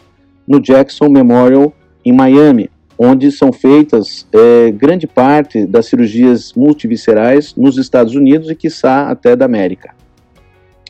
no 0.47 0.61
Jackson 0.61 1.09
Memorial 1.09 1.73
em 2.05 2.13
Miami, 2.13 2.71
onde 2.99 3.33
são 3.33 3.53
feitas 3.53 4.27
é, 4.33 4.71
grande 4.71 5.07
parte 5.07 5.65
das 5.65 5.87
cirurgias 5.87 6.53
multiviscerais 6.53 7.55
nos 7.55 7.79
Estados 7.79 8.15
Unidos 8.15 8.51
e, 8.51 8.55
quiçá, 8.55 9.09
até 9.09 9.35
da 9.35 9.47
América, 9.47 9.95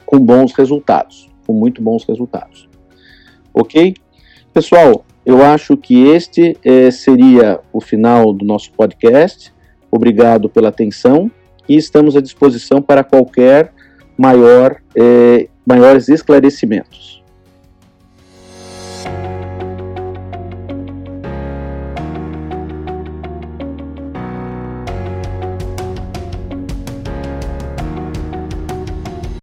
com 0.07 0.19
bons 0.19 0.53
resultados, 0.53 1.31
com 1.47 1.53
muito 1.53 1.83
bons 1.83 2.05
resultados. 2.05 2.69
Ok? 3.53 3.95
Pessoal, 4.53 5.05
eu 5.29 5.45
acho 5.45 5.77
que 5.77 6.05
este 6.07 6.57
é, 6.64 6.91
seria 6.91 7.61
o 7.71 7.81
final 7.83 8.33
do 8.33 8.47
nosso 8.47 8.73
podcast. 8.73 9.53
Obrigado 9.90 10.48
pela 10.48 10.68
atenção 10.68 11.31
e 11.68 11.77
estamos 11.77 12.16
à 12.16 12.20
disposição 12.20 12.81
para 12.81 13.05
qualquer 13.05 13.72
maior, 14.16 14.77
é, 14.96 15.48
maiores 15.66 16.09
esclarecimentos. 16.09 17.17